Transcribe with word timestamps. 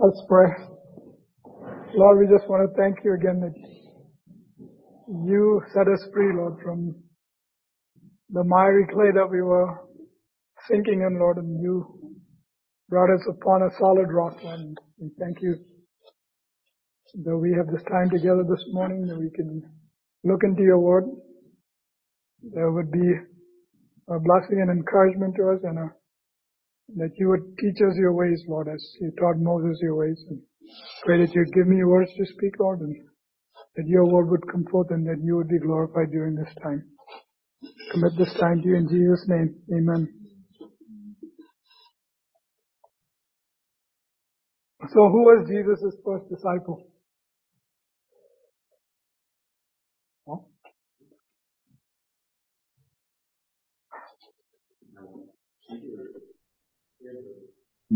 Let's 0.00 0.20
pray. 0.28 0.48
Lord, 1.94 2.18
we 2.18 2.26
just 2.26 2.50
want 2.50 2.68
to 2.68 2.76
thank 2.76 2.98
you 3.04 3.14
again 3.14 3.40
that 3.40 3.54
you 5.24 5.62
set 5.72 5.86
us 5.86 6.04
free, 6.12 6.34
Lord, 6.34 6.54
from 6.64 6.96
the 8.30 8.42
miry 8.42 8.86
clay 8.92 9.12
that 9.14 9.30
we 9.30 9.40
were 9.40 9.68
sinking 10.68 11.06
in, 11.06 11.20
Lord, 11.20 11.36
and 11.36 11.62
you 11.62 11.86
brought 12.88 13.14
us 13.14 13.24
upon 13.30 13.62
a 13.62 13.70
solid 13.78 14.10
rock, 14.10 14.36
and 14.42 14.76
we 14.98 15.10
thank 15.20 15.38
you 15.40 15.56
that 17.24 17.36
we 17.36 17.54
have 17.56 17.68
this 17.68 17.84
time 17.84 18.10
together 18.10 18.42
this 18.42 18.64
morning, 18.72 19.06
that 19.06 19.18
we 19.18 19.30
can 19.30 19.62
look 20.24 20.40
into 20.42 20.62
your 20.62 20.80
word. 20.80 21.04
There 22.52 22.72
would 22.72 22.90
be 22.90 23.12
a 24.08 24.18
blessing 24.18 24.60
and 24.60 24.70
encouragement 24.70 25.36
to 25.36 25.50
us 25.50 25.60
and 25.62 25.78
a, 25.78 25.92
that 26.96 27.10
you 27.18 27.28
would 27.28 27.56
teach 27.58 27.76
us 27.76 27.96
your 27.96 28.12
ways, 28.12 28.42
Lord, 28.48 28.68
as 28.68 28.84
you 29.00 29.10
taught 29.18 29.38
Moses 29.38 29.78
your 29.80 29.96
ways. 29.96 30.22
And 30.28 30.40
pray 31.04 31.24
that 31.24 31.34
you'd 31.34 31.52
give 31.52 31.66
me 31.66 31.82
words 31.84 32.10
to 32.16 32.26
speak, 32.26 32.58
Lord, 32.60 32.80
and 32.80 32.94
that 33.76 33.86
your 33.86 34.06
word 34.06 34.30
would 34.30 34.50
come 34.50 34.64
forth 34.70 34.88
and 34.90 35.06
that 35.06 35.22
you 35.22 35.36
would 35.36 35.48
be 35.48 35.58
glorified 35.58 36.10
during 36.12 36.36
this 36.36 36.52
time. 36.62 36.84
Commit 37.92 38.12
this 38.18 38.34
time 38.34 38.60
to 38.62 38.68
you 38.68 38.76
in 38.76 38.88
Jesus' 38.88 39.24
name. 39.28 39.54
Amen. 39.72 40.08
So 44.92 45.08
who 45.08 45.22
was 45.24 45.48
Jesus' 45.48 45.96
first 46.04 46.28
disciple? 46.28 46.93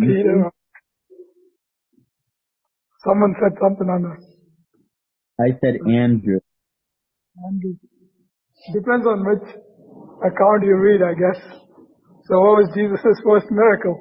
Peter. 0.00 0.50
Someone 3.04 3.34
said 3.40 3.58
something 3.60 3.88
on 3.88 4.02
this. 4.02 4.24
I 5.40 5.58
said 5.60 5.74
Andrew. 5.86 6.40
Andrew. 7.46 7.74
Depends 8.74 9.06
on 9.06 9.24
which 9.24 9.48
account 10.22 10.64
you 10.64 10.76
read, 10.76 11.00
I 11.02 11.14
guess. 11.14 11.40
So 12.26 12.40
what 12.40 12.58
was 12.58 12.70
Jesus' 12.74 13.22
first 13.24 13.46
miracle? 13.50 13.96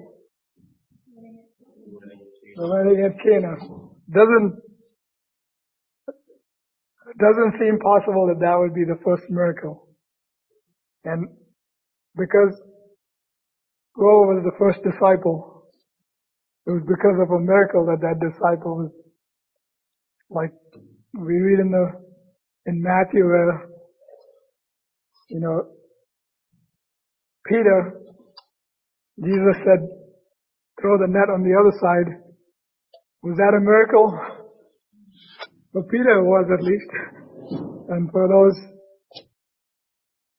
The 2.55 2.67
wedding 2.67 3.05
at 3.05 3.17
Cana. 3.23 3.55
Doesn't 4.11 4.61
doesn't 7.19 7.53
seem 7.59 7.79
possible 7.79 8.27
that 8.27 8.39
that 8.41 8.57
would 8.59 8.73
be 8.73 8.83
the 8.83 8.99
first 9.03 9.23
miracle. 9.29 9.87
And 11.05 11.27
because 12.15 12.53
Who 13.97 14.05
was 14.29 14.43
the 14.45 14.53
first 14.59 14.77
disciple, 14.85 15.56
it 16.67 16.71
was 16.71 16.83
because 16.83 17.15
of 17.23 17.31
a 17.31 17.39
miracle 17.39 17.85
that 17.87 18.03
that 18.03 18.19
disciple 18.19 18.75
was 18.75 18.91
like 20.29 20.51
we 21.15 21.39
read 21.39 21.59
in 21.59 21.71
the 21.71 21.87
in 22.65 22.83
Matthew 22.83 23.23
where 23.23 23.69
you 25.29 25.39
know 25.39 25.63
Peter 27.47 28.03
Jesus 29.23 29.63
said 29.63 29.79
throw 30.81 30.97
the 30.99 31.07
net 31.07 31.31
on 31.33 31.41
the 31.41 31.55
other 31.55 31.73
side. 31.79 32.21
Was 33.23 33.37
that 33.37 33.55
a 33.55 33.63
miracle? 33.63 34.11
For 35.71 35.83
Peter 35.83 36.19
it 36.19 36.27
was 36.27 36.45
at 36.51 36.63
least. 36.63 36.91
And 37.89 38.11
for 38.11 38.27
those 38.27 38.59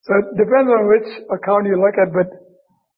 so 0.03 0.13
it 0.13 0.37
depends 0.37 0.69
on 0.69 0.89
which 0.93 1.09
account 1.33 1.67
you 1.67 1.81
look 1.81 1.97
at 1.97 2.13
but 2.13 2.48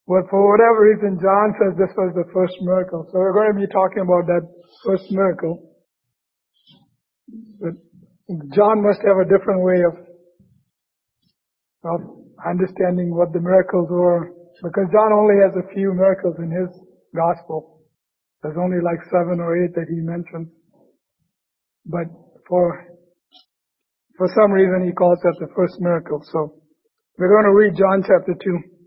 but 0.06 0.28
for 0.30 0.40
whatever 0.40 0.88
reason 0.88 1.18
John 1.20 1.54
says 1.58 1.76
this 1.76 1.92
was 1.96 2.12
the 2.14 2.28
first 2.32 2.54
miracle 2.60 3.08
so 3.10 3.18
we're 3.18 3.34
going 3.34 3.54
to 3.54 3.60
be 3.60 3.72
talking 3.72 4.02
about 4.02 4.26
that 4.26 4.44
first 4.84 5.10
miracle 5.10 5.70
but 7.60 7.74
John 8.54 8.82
must 8.82 9.02
have 9.06 9.18
a 9.18 9.28
different 9.28 9.62
way 9.62 9.82
of 9.82 9.94
of 11.84 12.00
understanding 12.46 13.14
what 13.14 13.32
the 13.32 13.40
miracles 13.40 13.88
were 13.90 14.32
because 14.62 14.92
John 14.92 15.12
only 15.12 15.40
has 15.40 15.56
a 15.56 15.66
few 15.72 15.94
miracles 15.94 16.36
in 16.38 16.50
his 16.50 16.68
gospel. 17.16 17.80
There's 18.42 18.56
only 18.56 18.80
like 18.84 19.00
seven 19.08 19.40
or 19.40 19.56
eight 19.56 19.74
that 19.74 19.88
he 19.88 20.00
mentions. 20.00 20.48
But 21.86 22.08
for 22.48 22.86
for 24.16 24.28
some 24.36 24.52
reason 24.52 24.84
he 24.86 24.92
calls 24.92 25.18
that 25.22 25.36
the 25.40 25.48
first 25.56 25.80
miracle. 25.80 26.20
So 26.32 26.60
we're 27.18 27.32
going 27.32 27.48
to 27.48 27.56
read 27.56 27.76
John 27.76 28.04
chapter 28.04 28.34
2. 28.36 28.79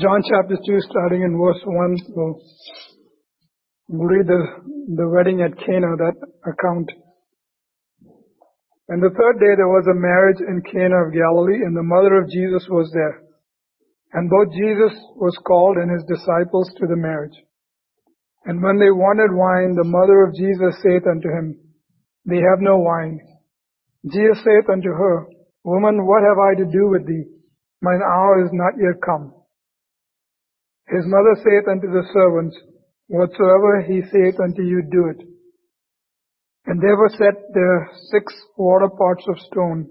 John 0.00 0.22
chapter 0.28 0.56
2 0.56 0.80
starting 0.90 1.22
in 1.22 1.38
verse 1.38 1.62
1. 1.64 1.96
We'll, 2.08 2.40
read 3.88 4.26
the, 4.26 4.42
the 4.96 5.08
wedding 5.08 5.42
at 5.42 5.56
Cana, 5.58 5.96
that 5.96 6.16
account. 6.44 6.90
And 8.88 9.02
the 9.02 9.10
third 9.10 9.38
day 9.38 9.54
there 9.56 9.68
was 9.68 9.86
a 9.86 9.94
marriage 9.94 10.40
in 10.40 10.62
Cana 10.62 11.06
of 11.06 11.12
Galilee 11.12 11.62
and 11.64 11.76
the 11.76 11.82
mother 11.82 12.18
of 12.20 12.30
Jesus 12.30 12.66
was 12.68 12.90
there. 12.92 13.22
And 14.12 14.28
both 14.28 14.52
Jesus 14.52 14.92
was 15.16 15.36
called 15.46 15.76
and 15.76 15.90
his 15.90 16.04
disciples 16.08 16.72
to 16.78 16.86
the 16.86 16.96
marriage. 16.96 17.36
And 18.44 18.62
when 18.62 18.78
they 18.78 18.90
wanted 18.90 19.30
wine, 19.30 19.74
the 19.74 19.86
mother 19.86 20.24
of 20.24 20.34
Jesus 20.34 20.82
saith 20.82 21.06
unto 21.06 21.28
him, 21.28 21.58
They 22.26 22.42
have 22.42 22.60
no 22.60 22.78
wine. 22.78 23.20
Jesus 24.10 24.42
saith 24.42 24.68
unto 24.68 24.90
her, 24.90 25.26
Woman, 25.64 26.06
what 26.06 26.22
have 26.22 26.38
I 26.38 26.58
to 26.58 26.66
do 26.66 26.90
with 26.90 27.06
thee? 27.06 27.24
Mine 27.82 28.02
hour 28.02 28.44
is 28.44 28.50
not 28.52 28.74
yet 28.78 29.00
come. 29.04 29.32
His 30.88 31.06
mother 31.06 31.38
saith 31.38 31.68
unto 31.70 31.86
the 31.86 32.02
servants, 32.12 32.56
Whatsoever 33.06 33.82
he 33.86 34.02
saith 34.10 34.40
unto 34.40 34.62
you, 34.62 34.82
do 34.90 35.08
it. 35.10 35.26
And 36.66 36.80
there 36.80 36.96
were 36.96 37.10
set 37.10 37.34
there 37.54 37.90
six 38.10 38.32
water 38.56 38.88
pots 38.88 39.24
of 39.28 39.38
stone, 39.50 39.90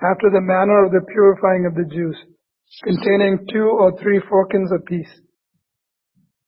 after 0.00 0.30
the 0.30 0.40
manner 0.40 0.84
of 0.84 0.92
the 0.92 1.04
purifying 1.06 1.66
of 1.66 1.74
the 1.74 1.88
Jews, 1.94 2.16
containing 2.84 3.46
two 3.52 3.68
or 3.68 3.96
three 4.00 4.20
firkins 4.28 4.70
apiece. 4.72 5.12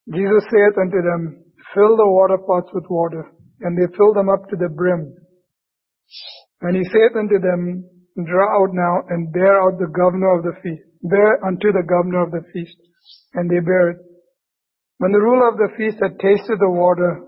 Jesus 0.09 0.45
saith 0.51 0.77
unto 0.81 1.03
them, 1.03 1.45
Fill 1.75 1.97
the 1.97 2.09
water 2.09 2.39
pots 2.39 2.71
with 2.75 2.85
water. 2.91 3.31
And 3.61 3.79
they 3.79 3.87
filled 3.97 4.17
them 4.17 4.29
up 4.29 4.49
to 4.51 4.57
the 4.57 4.69
brim. 4.69 5.15
And 6.63 6.77
he 6.77 6.83
saith 6.85 7.15
unto 7.15 7.39
them, 7.39 7.85
Draw 8.17 8.63
out 8.63 8.75
now 8.75 9.07
and 9.09 9.33
bear 9.33 9.63
out 9.63 9.79
the 9.79 9.89
governor 9.89 10.37
of 10.37 10.45
the 10.45 10.55
feast. 10.63 10.83
Bear 11.03 11.45
unto 11.47 11.73
the 11.73 11.87
governor 11.87 12.25
of 12.25 12.31
the 12.31 12.43
feast 12.53 12.77
and 13.35 13.51
they 13.51 13.61
bare 13.61 13.91
it. 13.91 13.99
When 14.99 15.13
the 15.13 15.21
ruler 15.21 15.49
of 15.49 15.57
the 15.57 15.73
feast 15.77 15.99
had 16.03 16.19
tasted 16.21 16.59
the 16.61 16.71
water 16.71 17.25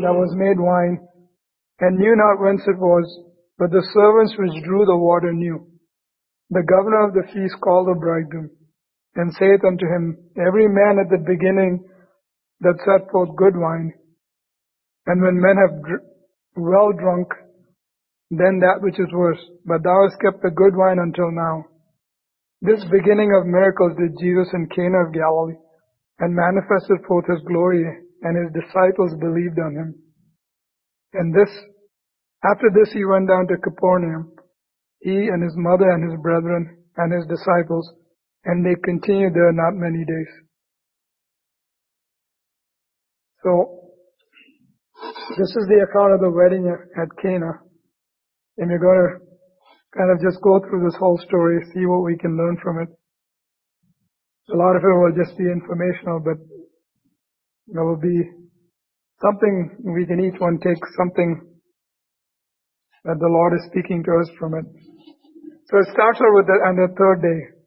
that 0.00 0.14
was 0.14 0.32
made 0.38 0.58
wine, 0.58 1.04
and 1.80 1.98
knew 1.98 2.14
not 2.16 2.42
whence 2.42 2.62
it 2.66 2.78
was, 2.78 3.06
but 3.58 3.70
the 3.70 3.86
servants 3.92 4.34
which 4.38 4.64
drew 4.64 4.86
the 4.86 4.96
water 4.96 5.32
knew, 5.32 5.66
the 6.50 6.62
governor 6.62 7.06
of 7.06 7.14
the 7.14 7.26
feast 7.32 7.60
called 7.62 7.88
the 7.88 7.98
bridegroom, 7.98 8.50
and 9.14 9.32
saith 9.34 9.64
unto 9.64 9.86
him, 9.86 10.16
Every 10.36 10.68
man 10.68 10.98
at 10.98 11.10
the 11.10 11.24
beginning 11.24 11.84
that 12.60 12.78
set 12.84 13.10
forth 13.10 13.36
good 13.36 13.56
wine, 13.56 13.92
and 15.06 15.22
when 15.22 15.40
men 15.40 15.56
have 15.56 15.82
dr- 15.82 16.06
well 16.56 16.92
drunk, 16.92 17.28
then 18.30 18.60
that 18.60 18.82
which 18.82 18.98
is 19.00 19.12
worse. 19.12 19.40
But 19.64 19.82
thou 19.82 20.04
hast 20.04 20.20
kept 20.20 20.42
the 20.42 20.50
good 20.50 20.76
wine 20.76 20.98
until 20.98 21.30
now. 21.30 21.64
This 22.60 22.84
beginning 22.90 23.32
of 23.32 23.46
miracles 23.46 23.96
did 23.96 24.18
Jesus 24.20 24.48
in 24.52 24.68
Cana 24.74 25.06
of 25.06 25.14
Galilee, 25.14 25.56
and 26.18 26.34
manifested 26.34 27.06
forth 27.06 27.26
his 27.30 27.40
glory, 27.46 27.86
and 28.22 28.34
his 28.36 28.52
disciples 28.52 29.14
believed 29.20 29.58
on 29.58 29.74
him. 29.74 29.94
And 31.14 31.32
this, 31.32 31.48
after 32.44 32.68
this 32.74 32.92
he 32.92 33.04
went 33.04 33.28
down 33.28 33.46
to 33.48 33.56
Capernaum, 33.56 34.32
he 35.00 35.28
and 35.30 35.42
his 35.42 35.54
mother 35.56 35.88
and 35.90 36.10
his 36.10 36.20
brethren 36.20 36.76
and 36.96 37.12
his 37.12 37.26
disciples, 37.26 37.88
and 38.44 38.64
they 38.64 38.74
continued 38.84 39.34
there 39.34 39.52
not 39.52 39.74
many 39.74 40.04
days. 40.04 40.32
So, 43.42 43.78
this 45.38 45.50
is 45.54 45.66
the 45.68 45.86
account 45.86 46.14
of 46.14 46.20
the 46.20 46.30
wedding 46.30 46.66
at 46.66 47.08
Cana. 47.22 47.62
And 48.58 48.70
we're 48.70 48.82
going 48.82 48.98
to 48.98 49.28
kind 49.96 50.10
of 50.10 50.18
just 50.20 50.42
go 50.42 50.58
through 50.60 50.84
this 50.84 50.98
whole 50.98 51.18
story, 51.26 51.62
see 51.74 51.86
what 51.86 52.02
we 52.02 52.18
can 52.18 52.36
learn 52.36 52.58
from 52.62 52.82
it. 52.82 52.88
A 54.52 54.56
lot 54.56 54.74
of 54.74 54.82
it 54.82 54.96
will 54.96 55.14
just 55.14 55.36
be 55.38 55.44
informational, 55.44 56.20
but 56.24 56.38
there 57.68 57.84
will 57.84 58.00
be 58.00 58.18
something 59.20 59.76
we 59.84 60.06
can 60.06 60.20
each 60.20 60.40
one 60.40 60.58
take 60.58 60.80
something 60.96 61.48
that 63.04 63.18
the 63.20 63.28
Lord 63.28 63.52
is 63.54 63.66
speaking 63.70 64.02
to 64.04 64.12
us 64.20 64.30
from 64.38 64.54
it. 64.54 64.64
So 65.68 65.78
it 65.78 65.88
starts 65.92 66.18
out 66.18 66.32
with 66.32 66.46
the, 66.46 66.56
on 66.64 66.76
the 66.76 66.88
third 66.96 67.20
day. 67.22 67.57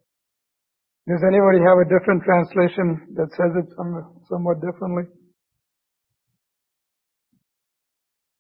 Does 1.08 1.22
anybody 1.26 1.60
have 1.66 1.82
a 1.82 1.90
different 1.90 2.24
translation 2.24 3.16
that 3.16 3.30
says 3.34 3.52
it 3.58 3.68
some, 3.76 4.22
somewhat 4.30 4.62
differently? 4.62 5.10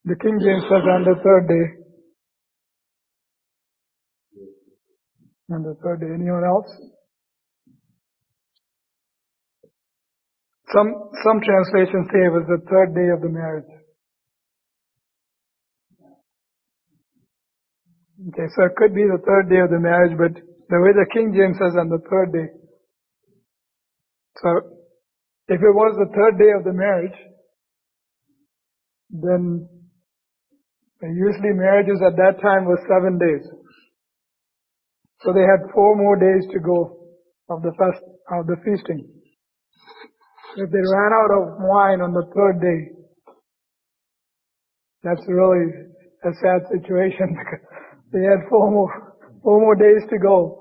The 0.06 0.16
King 0.16 0.40
James 0.42 0.64
says 0.70 0.86
on 0.86 1.04
the 1.04 1.16
third 1.22 1.48
day. 1.48 1.82
on 5.54 5.64
the 5.64 5.76
third 5.84 6.00
day. 6.00 6.08
Anyone 6.14 6.44
else? 6.44 6.70
Some, 10.74 10.88
some 11.24 11.42
translations 11.44 12.08
say 12.12 12.24
it 12.24 12.32
was 12.32 12.48
the 12.48 12.64
third 12.70 12.96
day 12.96 13.12
of 13.12 13.22
the 13.22 13.30
marriage. 13.30 13.68
Okay, 18.30 18.48
so 18.56 18.66
it 18.66 18.76
could 18.78 18.94
be 18.94 19.04
the 19.04 19.20
third 19.26 19.50
day 19.50 19.60
of 19.60 19.70
the 19.70 19.80
marriage, 19.80 20.16
but 20.16 20.40
the 20.72 20.80
way 20.80 20.96
the 20.96 21.06
King 21.12 21.36
James 21.36 21.60
says 21.60 21.76
on 21.76 21.90
the 21.90 22.00
third 22.10 22.32
day. 22.32 22.48
So, 24.40 24.50
if 25.52 25.60
it 25.60 25.76
was 25.76 26.00
the 26.00 26.08
third 26.16 26.40
day 26.40 26.56
of 26.56 26.64
the 26.64 26.72
marriage, 26.72 27.20
then 29.12 29.68
usually 31.04 31.52
marriages 31.52 32.00
at 32.00 32.16
that 32.16 32.40
time 32.42 32.64
was 32.64 32.80
seven 32.88 33.20
days. 33.20 33.44
So 35.22 35.34
they 35.34 35.44
had 35.44 35.68
four 35.74 35.96
more 35.98 36.16
days 36.16 36.48
to 36.54 36.60
go 36.60 37.12
of 37.50 37.62
the 37.62 37.74
fest, 37.78 38.02
of 38.32 38.48
the 38.48 38.56
feasting. 38.64 39.12
If 40.56 40.72
they 40.72 40.80
ran 40.80 41.12
out 41.12 41.32
of 41.36 41.60
wine 41.60 42.00
on 42.00 42.14
the 42.14 42.24
third 42.34 42.62
day, 42.62 42.96
that's 45.04 45.22
really 45.28 45.92
a 46.24 46.32
sad 46.40 46.64
situation 46.72 47.36
because 47.40 47.66
they 48.14 48.24
had 48.24 48.48
four 48.50 48.72
more, 48.72 49.18
four 49.44 49.60
more 49.60 49.76
days 49.76 50.08
to 50.10 50.18
go. 50.18 50.61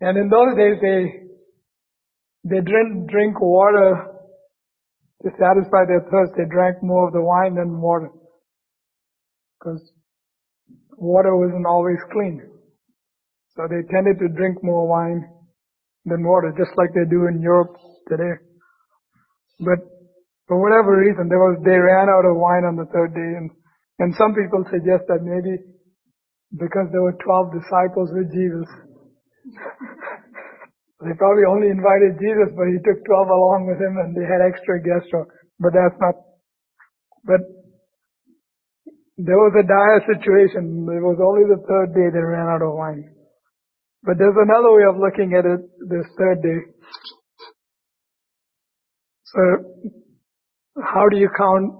And 0.00 0.16
in 0.16 0.28
those 0.28 0.56
days 0.56 0.76
they, 0.80 1.00
they 2.44 2.60
didn't 2.64 3.06
drink 3.08 3.40
water 3.40 4.10
to 5.22 5.28
satisfy 5.36 5.84
their 5.86 6.00
thirst. 6.10 6.32
They 6.36 6.48
drank 6.50 6.82
more 6.82 7.08
of 7.08 7.12
the 7.12 7.20
wine 7.20 7.54
than 7.54 7.80
water. 7.80 8.10
Because 9.58 9.92
water 10.96 11.36
wasn't 11.36 11.66
always 11.66 11.98
clean. 12.12 12.40
So 13.56 13.68
they 13.68 13.84
tended 13.92 14.18
to 14.20 14.28
drink 14.28 14.62
more 14.62 14.88
wine 14.88 15.28
than 16.06 16.24
water, 16.24 16.54
just 16.56 16.72
like 16.78 16.90
they 16.94 17.08
do 17.10 17.28
in 17.28 17.42
Europe 17.42 17.76
today. 18.08 18.40
But 19.60 19.84
for 20.48 20.56
whatever 20.56 20.96
reason, 20.96 21.28
there 21.28 21.38
was, 21.38 21.60
they 21.60 21.76
ran 21.76 22.08
out 22.08 22.24
of 22.24 22.40
wine 22.40 22.64
on 22.64 22.76
the 22.76 22.88
third 22.88 23.12
day 23.12 23.36
and, 23.36 23.50
and 23.98 24.14
some 24.16 24.32
people 24.32 24.64
suggest 24.72 25.04
that 25.12 25.20
maybe 25.20 25.60
because 26.56 26.88
there 26.90 27.02
were 27.02 27.14
12 27.20 27.52
disciples 27.52 28.10
with 28.16 28.32
Jesus, 28.32 28.66
they 31.00 31.14
probably 31.16 31.48
only 31.48 31.68
invited 31.72 32.20
Jesus, 32.20 32.52
but 32.52 32.68
he 32.68 32.78
took 32.84 33.00
12 33.04 33.28
along 33.28 33.66
with 33.70 33.80
him 33.80 33.96
and 33.96 34.12
they 34.12 34.28
had 34.28 34.44
extra 34.44 34.76
guests. 34.82 35.08
But 35.60 35.72
that's 35.72 35.96
not, 36.00 36.14
but 37.24 37.40
there 39.16 39.36
was 39.36 39.52
a 39.56 39.66
dire 39.66 40.00
situation. 40.08 40.88
It 40.88 41.04
was 41.04 41.20
only 41.20 41.44
the 41.44 41.60
third 41.68 41.92
day 41.92 42.08
they 42.12 42.24
ran 42.24 42.48
out 42.48 42.62
of 42.62 42.72
wine. 42.72 43.12
But 44.02 44.16
there's 44.16 44.36
another 44.36 44.72
way 44.72 44.84
of 44.88 44.96
looking 44.96 45.36
at 45.36 45.44
it 45.44 45.60
this 45.88 46.06
third 46.16 46.40
day. 46.42 46.60
So, 49.24 49.40
how 50.82 51.08
do 51.10 51.18
you 51.18 51.28
count 51.36 51.72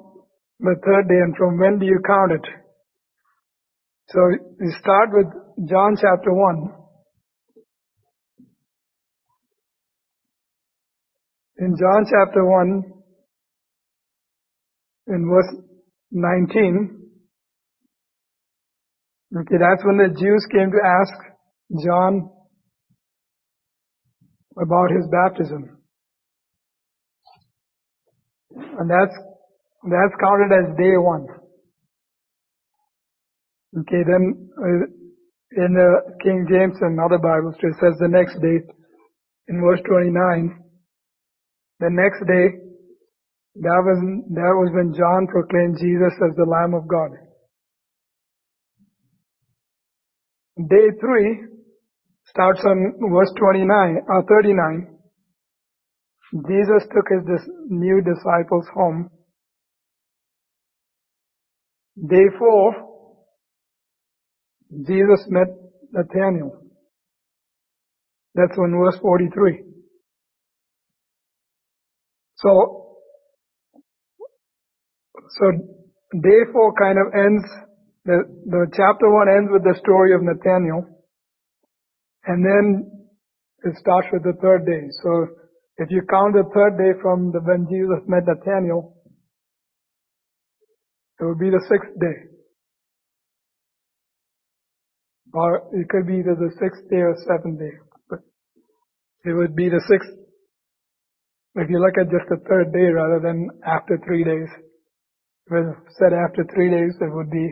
the 0.60 0.76
third 0.84 1.08
day 1.08 1.20
and 1.24 1.34
from 1.36 1.58
when 1.58 1.78
do 1.78 1.86
you 1.86 2.00
count 2.06 2.32
it? 2.32 2.46
So, 4.10 4.20
you 4.60 4.72
start 4.80 5.08
with 5.12 5.68
John 5.68 5.96
chapter 5.96 6.32
1. 6.32 6.79
In 11.60 11.76
John 11.76 12.06
chapter 12.08 12.42
1, 12.42 12.82
in 15.08 15.28
verse 15.28 15.62
19, 16.10 17.02
okay, 19.36 19.56
that's 19.60 19.84
when 19.84 19.98
the 19.98 20.08
Jews 20.18 20.46
came 20.50 20.70
to 20.70 20.80
ask 20.82 21.12
John 21.84 22.30
about 24.56 24.90
his 24.90 25.06
baptism. 25.12 25.76
And 28.56 28.88
that's, 28.88 29.14
that's 29.84 30.16
counted 30.18 30.56
as 30.56 30.74
day 30.78 30.96
one. 30.96 31.26
Okay, 33.80 34.02
then 34.06 34.48
uh, 34.56 35.62
in 35.62 35.74
the 35.74 36.16
King 36.22 36.46
James 36.50 36.78
and 36.80 36.98
other 36.98 37.18
Bibles 37.18 37.54
it 37.62 37.74
says 37.78 37.98
the 38.00 38.08
next 38.08 38.40
day 38.40 38.64
in 39.48 39.60
verse 39.60 39.80
29. 39.86 40.69
The 41.80 41.90
next 41.90 42.20
day, 42.28 42.60
that 43.56 43.82
was, 43.84 43.98
that 44.30 44.54
was 44.54 44.70
when 44.74 44.94
John 44.94 45.26
proclaimed 45.26 45.78
Jesus 45.80 46.14
as 46.22 46.36
the 46.36 46.46
Lamb 46.46 46.74
of 46.74 46.86
God. 46.88 47.10
Day 50.68 50.88
three, 51.00 51.50
starts 52.30 52.60
on 52.64 52.94
verse 53.12 53.32
29 53.38 53.96
or 54.08 54.20
uh, 54.20 54.22
39. 54.28 54.98
Jesus 56.48 56.86
took 56.94 57.06
his 57.10 57.26
dis- 57.26 57.50
new 57.68 58.00
disciples 58.02 58.66
home. 58.74 59.10
Day 62.08 62.26
four, 62.38 62.74
Jesus 64.86 65.26
met 65.28 65.48
Nathaniel. 65.92 66.56
That's 68.34 68.56
on 68.58 68.70
verse 68.78 68.98
43. 69.02 69.64
So, 72.42 72.96
so 75.38 75.44
day 76.22 76.40
four 76.52 76.72
kind 76.74 76.98
of 76.98 77.12
ends, 77.14 77.44
the, 78.04 78.18
the 78.46 78.66
chapter 78.72 79.12
one 79.12 79.28
ends 79.28 79.50
with 79.52 79.62
the 79.62 79.78
story 79.78 80.14
of 80.14 80.22
Nathaniel. 80.22 80.86
And 82.24 82.44
then 82.44 82.90
it 83.64 83.76
starts 83.76 84.08
with 84.12 84.22
the 84.22 84.34
third 84.40 84.64
day. 84.64 84.88
So 85.02 85.36
if 85.76 85.90
you 85.90 86.02
count 86.08 86.34
the 86.34 86.44
third 86.54 86.76
day 86.78 86.98
from 87.00 87.32
the, 87.32 87.40
when 87.40 87.66
Jesus 87.68 88.04
met 88.06 88.24
Nathaniel, 88.26 88.96
it 91.20 91.24
would 91.24 91.38
be 91.38 91.50
the 91.50 91.64
sixth 91.68 91.92
day. 92.00 92.30
Or 95.32 95.68
it 95.72 95.88
could 95.88 96.06
be 96.06 96.14
either 96.14 96.34
the 96.34 96.50
sixth 96.58 96.88
day 96.90 97.00
or 97.04 97.14
seventh 97.26 97.60
day. 97.60 97.76
But 98.08 98.20
it 99.24 99.32
would 99.32 99.54
be 99.54 99.68
the 99.68 99.82
sixth. 99.88 100.19
If 101.56 101.68
you 101.68 101.80
look 101.80 101.98
at 101.98 102.10
just 102.10 102.28
the 102.28 102.38
third 102.48 102.72
day 102.72 102.92
rather 102.94 103.20
than 103.20 103.48
after 103.66 103.98
three 104.06 104.24
days. 104.24 104.48
It 105.52 105.76
said 105.98 106.12
after 106.12 106.44
three 106.54 106.70
days, 106.70 106.94
it 107.00 107.12
would 107.12 107.30
be 107.30 107.50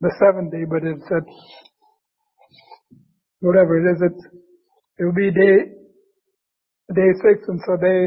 the 0.00 0.10
seventh 0.18 0.52
day, 0.52 0.64
but 0.68 0.82
it 0.88 0.96
said 1.08 1.22
whatever 3.40 3.76
it 3.76 3.92
is, 3.92 4.00
it's, 4.00 4.24
it 4.98 5.04
will 5.04 5.12
be 5.12 5.30
day, 5.30 5.56
day 6.94 7.10
six, 7.20 7.44
and 7.46 7.60
so 7.66 7.76
they, 7.76 8.06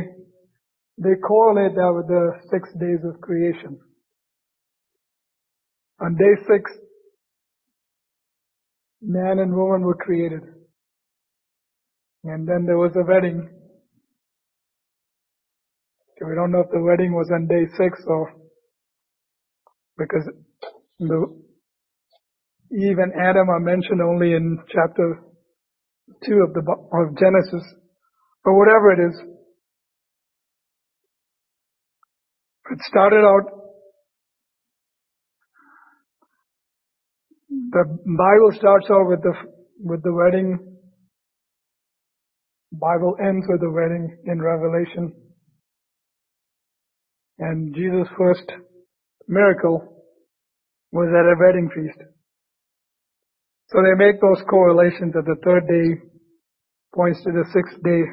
they 0.98 1.16
correlate 1.28 1.76
that 1.76 1.94
with 1.94 2.08
the 2.08 2.32
six 2.50 2.68
days 2.80 3.06
of 3.06 3.22
creation. 3.22 3.78
On 6.02 6.16
day 6.16 6.42
six, 6.48 6.72
man 9.02 9.38
and 9.40 9.56
woman 9.56 9.82
were 9.82 9.96
created. 9.96 10.42
And 12.24 12.48
then 12.48 12.66
there 12.66 12.78
was 12.78 12.92
a 12.96 13.06
wedding. 13.08 13.48
We 16.26 16.36
don't 16.36 16.52
know 16.52 16.62
if 16.62 16.72
the 16.72 16.82
wedding 16.82 17.14
was 17.14 17.30
on 17.34 17.48
day 17.48 17.66
six 17.78 18.00
or 18.08 18.34
because 19.98 20.28
the 21.00 21.44
Eve 22.72 22.98
and 22.98 23.14
Adam 23.14 23.50
are 23.50 23.60
mentioned 23.60 24.02
only 24.02 24.34
in 24.34 24.58
chapter 24.68 25.22
2 26.26 26.34
of 26.48 26.54
the 26.54 26.62
of 26.62 27.18
Genesis, 27.18 27.66
but 28.44 28.54
whatever 28.54 28.92
it 28.92 29.10
is. 29.10 29.22
It 32.70 32.80
started 32.90 33.24
out, 33.24 33.46
the 37.50 37.84
Bible 37.86 38.52
starts 38.60 38.88
out 38.92 39.08
with 39.08 39.22
the, 39.22 39.34
with 39.80 40.04
the 40.04 40.14
wedding. 40.14 40.78
Bible 42.74 43.16
ends 43.24 43.46
with 43.48 43.62
the 43.62 43.72
wedding 43.72 44.18
in 44.26 44.42
Revelation. 44.42 45.27
And 47.40 47.76
Jesus' 47.76 48.08
first 48.18 48.52
miracle 49.28 50.04
was 50.92 51.10
at 51.10 51.26
a 51.26 51.36
wedding 51.40 51.70
feast. 51.74 52.00
So 53.70 53.80
they 53.84 53.96
make 53.98 54.22
those 54.22 54.42
correlations 54.50 55.14
that 55.14 55.26
the 55.26 55.36
third 55.44 55.68
day 55.68 56.02
points 56.96 57.22
to 57.24 57.32
the 57.32 57.44
sixth 57.54 57.84
day 57.84 58.04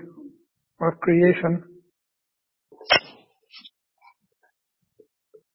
of 0.81 0.99
creation. 1.00 1.62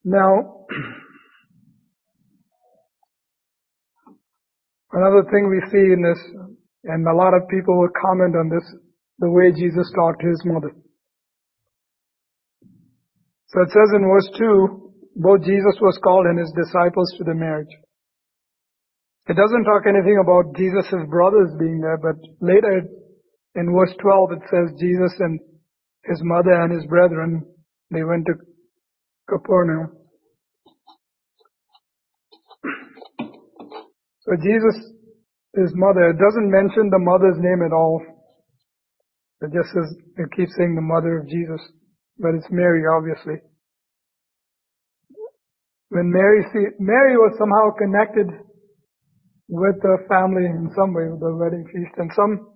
Now, 0.05 0.65
another 4.93 5.23
thing 5.29 5.49
we 5.49 5.59
see 5.69 5.91
in 5.93 6.01
this, 6.01 6.19
and 6.85 7.05
a 7.05 7.13
lot 7.13 7.33
of 7.33 7.49
people 7.49 7.77
will 7.77 7.91
comment 8.01 8.35
on 8.35 8.47
this, 8.49 8.63
the 9.19 9.29
way 9.29 9.51
Jesus 9.51 9.91
talked 9.93 10.21
to 10.21 10.29
his 10.29 10.41
mother. 10.45 10.71
So 13.51 13.61
it 13.61 13.69
says 13.69 13.89
in 13.95 14.05
verse 14.05 14.29
2, 14.37 14.93
both 15.15 15.41
Jesus 15.41 15.75
was 15.81 15.99
called 16.03 16.27
and 16.27 16.37
his 16.37 16.53
disciples 16.53 17.13
to 17.17 17.23
the 17.23 17.33
marriage. 17.33 17.71
It 19.27 19.35
doesn't 19.35 19.65
talk 19.65 19.83
anything 19.85 20.21
about 20.21 20.55
Jesus' 20.55 21.09
brothers 21.09 21.49
being 21.59 21.81
there, 21.81 21.97
but 21.97 22.17
later 22.41 22.85
in 23.55 23.73
verse 23.73 23.93
12 24.01 24.31
it 24.33 24.43
says 24.49 24.79
Jesus 24.79 25.13
and 25.19 25.39
his 26.05 26.21
mother 26.23 26.61
and 26.61 26.73
his 26.73 26.85
brethren, 26.85 27.45
they 27.91 28.03
went 28.03 28.25
to 28.25 28.33
Capernaum. 29.27 29.93
So 34.21 34.35
Jesus, 34.41 34.93
his 35.55 35.73
mother, 35.73 36.11
it 36.11 36.17
doesn't 36.17 36.51
mention 36.51 36.89
the 36.89 36.99
mother's 36.99 37.37
name 37.37 37.65
at 37.65 37.73
all. 37.73 38.01
It 39.41 39.51
just 39.53 39.73
says, 39.73 39.95
it 40.17 40.29
keeps 40.35 40.55
saying 40.57 40.75
the 40.75 40.81
mother 40.81 41.19
of 41.19 41.27
Jesus, 41.27 41.61
but 42.19 42.35
it's 42.35 42.47
Mary, 42.51 42.83
obviously. 42.85 43.41
When 45.89 46.11
Mary 46.11 46.43
see, 46.53 46.65
Mary 46.79 47.15
was 47.17 47.33
somehow 47.39 47.71
connected 47.75 48.27
with 49.47 49.81
the 49.81 49.97
family 50.07 50.45
in 50.45 50.69
some 50.75 50.93
way 50.93 51.09
with 51.09 51.19
the 51.19 51.33
wedding 51.35 51.65
feast, 51.65 51.95
and 51.97 52.11
some 52.15 52.47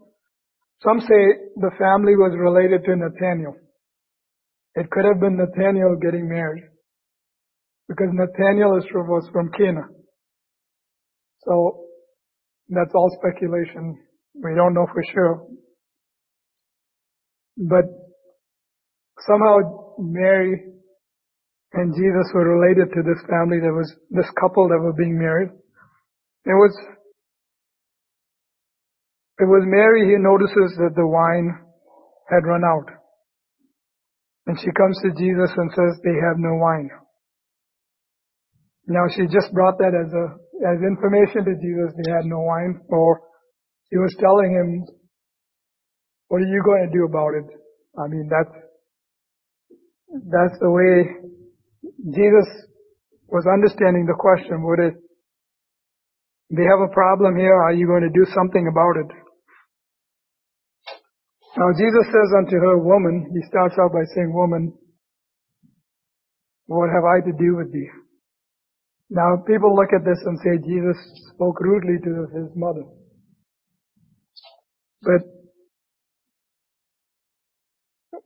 some 0.83 0.99
say 0.99 1.21
the 1.55 1.71
family 1.79 2.15
was 2.15 2.35
related 2.37 2.83
to 2.85 2.95
Nathaniel. 2.95 3.55
It 4.75 4.91
could 4.91 5.05
have 5.05 5.19
been 5.19 5.37
Nathaniel 5.37 5.95
getting 6.01 6.27
married, 6.27 6.63
because 7.87 8.09
Nathaniel 8.11 8.77
is 8.77 8.85
from, 8.91 9.07
was 9.07 9.27
from 9.31 9.49
Cana. 9.51 9.87
So 11.45 11.85
that's 12.69 12.93
all 12.93 13.09
speculation. 13.17 13.97
We 14.35 14.55
don't 14.55 14.73
know 14.73 14.87
for 14.91 15.03
sure. 15.13 15.47
But 17.57 17.85
somehow 19.21 19.95
Mary 19.99 20.73
and 21.73 21.93
Jesus 21.93 22.27
were 22.33 22.57
related 22.59 22.93
to 22.93 23.01
this 23.01 23.21
family 23.29 23.59
that 23.61 23.73
was, 23.73 23.93
this 24.09 24.29
couple 24.39 24.67
that 24.69 24.79
were 24.79 24.93
being 24.93 25.17
married. 25.17 25.49
It 26.45 26.57
was, 26.57 26.73
it 29.39 29.47
was 29.49 29.63
Mary 29.65 30.05
who 30.05 30.21
notices 30.21 30.77
that 30.77 30.93
the 30.95 31.07
wine 31.07 31.53
had 32.29 32.45
run 32.45 32.63
out. 32.63 32.89
And 34.45 34.59
she 34.59 34.71
comes 34.75 34.99
to 35.01 35.09
Jesus 35.17 35.51
and 35.55 35.71
says, 35.71 36.01
they 36.03 36.17
have 36.19 36.37
no 36.37 36.55
wine. 36.55 36.89
Now 38.85 39.07
she 39.15 39.23
just 39.23 39.53
brought 39.53 39.77
that 39.79 39.95
as 39.95 40.11
a, 40.11 40.25
as 40.67 40.83
information 40.83 41.45
to 41.45 41.55
Jesus, 41.55 41.95
they 41.95 42.11
had 42.11 42.25
no 42.25 42.39
wine, 42.41 42.81
or 42.89 43.21
he 43.89 43.97
was 43.97 44.13
telling 44.19 44.51
him 44.51 44.85
what 46.27 46.41
are 46.41 46.49
you 46.49 46.61
going 46.65 46.89
to 46.89 46.97
do 46.97 47.05
about 47.05 47.33
it? 47.35 47.45
I 47.97 48.07
mean, 48.09 48.27
that's, 48.29 48.49
that's 50.13 50.59
the 50.61 50.69
way 50.69 51.09
Jesus 52.05 52.47
was 53.27 53.49
understanding 53.49 54.05
the 54.05 54.13
question. 54.13 54.61
Would 54.61 54.79
it, 54.79 54.93
they 56.53 56.63
have 56.69 56.85
a 56.85 56.93
problem 56.93 57.35
here. 57.35 57.55
Are 57.55 57.73
you 57.73 57.87
going 57.87 58.05
to 58.05 58.13
do 58.13 58.25
something 58.29 58.69
about 58.69 59.01
it? 59.01 59.09
Now 61.57 61.69
Jesus 61.73 62.05
says 62.13 62.29
unto 62.37 62.57
her, 62.57 62.77
woman, 62.77 63.29
he 63.33 63.41
starts 63.49 63.75
out 63.81 63.91
by 63.91 64.05
saying, 64.13 64.33
woman, 64.33 64.73
what 66.67 66.89
have 66.89 67.05
I 67.05 67.25
to 67.25 67.33
do 67.33 67.57
with 67.57 67.73
thee? 67.73 67.89
Now 69.09 69.37
people 69.45 69.75
look 69.75 69.93
at 69.93 70.05
this 70.05 70.21
and 70.25 70.37
say 70.39 70.57
Jesus 70.61 70.97
spoke 71.33 71.59
rudely 71.59 71.97
to 72.03 72.27
his 72.33 72.49
mother. 72.55 72.85
But 75.01 75.21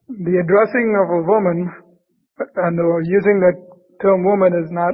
the 0.08 0.40
addressing 0.40 0.96
of 0.96 1.08
a 1.12 1.24
woman 1.28 1.68
and 2.56 2.80
using 3.06 3.44
the 3.44 3.52
term 4.02 4.24
woman 4.24 4.54
is 4.64 4.72
not 4.72 4.94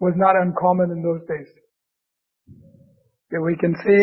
was 0.00 0.14
not 0.16 0.36
uncommon 0.36 0.90
in 0.90 1.02
those 1.02 1.20
days. 1.28 1.48
Okay, 3.28 3.40
we 3.42 3.56
can 3.56 3.74
see 3.84 4.02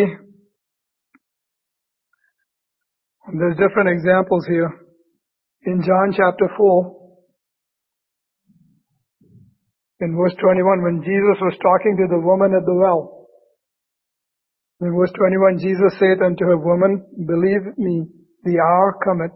there's 3.39 3.57
different 3.57 3.89
examples 3.89 4.45
here. 4.47 4.69
In 5.65 5.81
John 5.81 6.11
chapter 6.11 6.49
4, 6.57 7.03
in 10.01 10.17
verse 10.17 10.35
21, 10.41 10.83
when 10.83 11.01
Jesus 11.01 11.39
was 11.39 11.57
talking 11.61 11.95
to 11.97 12.07
the 12.09 12.19
woman 12.19 12.51
at 12.53 12.65
the 12.65 12.75
well, 12.75 13.27
in 14.81 14.93
verse 14.93 15.11
21, 15.15 15.59
Jesus 15.59 15.97
said 15.97 16.19
unto 16.19 16.43
her, 16.43 16.57
Woman, 16.57 17.05
believe 17.25 17.77
me, 17.77 18.07
the 18.43 18.59
hour 18.59 18.99
cometh 19.01 19.31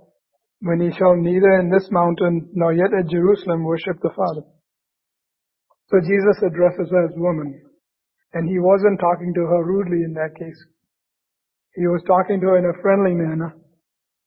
when 0.61 0.79
he 0.79 0.89
shall 0.97 1.15
neither 1.15 1.59
in 1.59 1.69
this 1.69 1.87
mountain 1.91 2.49
nor 2.53 2.73
yet 2.73 2.93
at 2.97 3.09
Jerusalem 3.09 3.63
worship 3.63 3.97
the 4.01 4.09
Father. 4.15 4.45
So 5.89 5.99
Jesus 6.01 6.41
addresses 6.43 6.91
her 6.91 7.05
as 7.05 7.13
woman. 7.15 7.61
And 8.33 8.49
he 8.49 8.59
wasn't 8.59 8.99
talking 8.99 9.33
to 9.33 9.41
her 9.41 9.63
rudely 9.63 10.03
in 10.03 10.13
that 10.13 10.35
case. 10.37 10.59
He 11.75 11.87
was 11.87 12.03
talking 12.05 12.41
to 12.41 12.47
her 12.47 12.57
in 12.57 12.65
a 12.65 12.81
friendly 12.81 13.13
manner. 13.13 13.55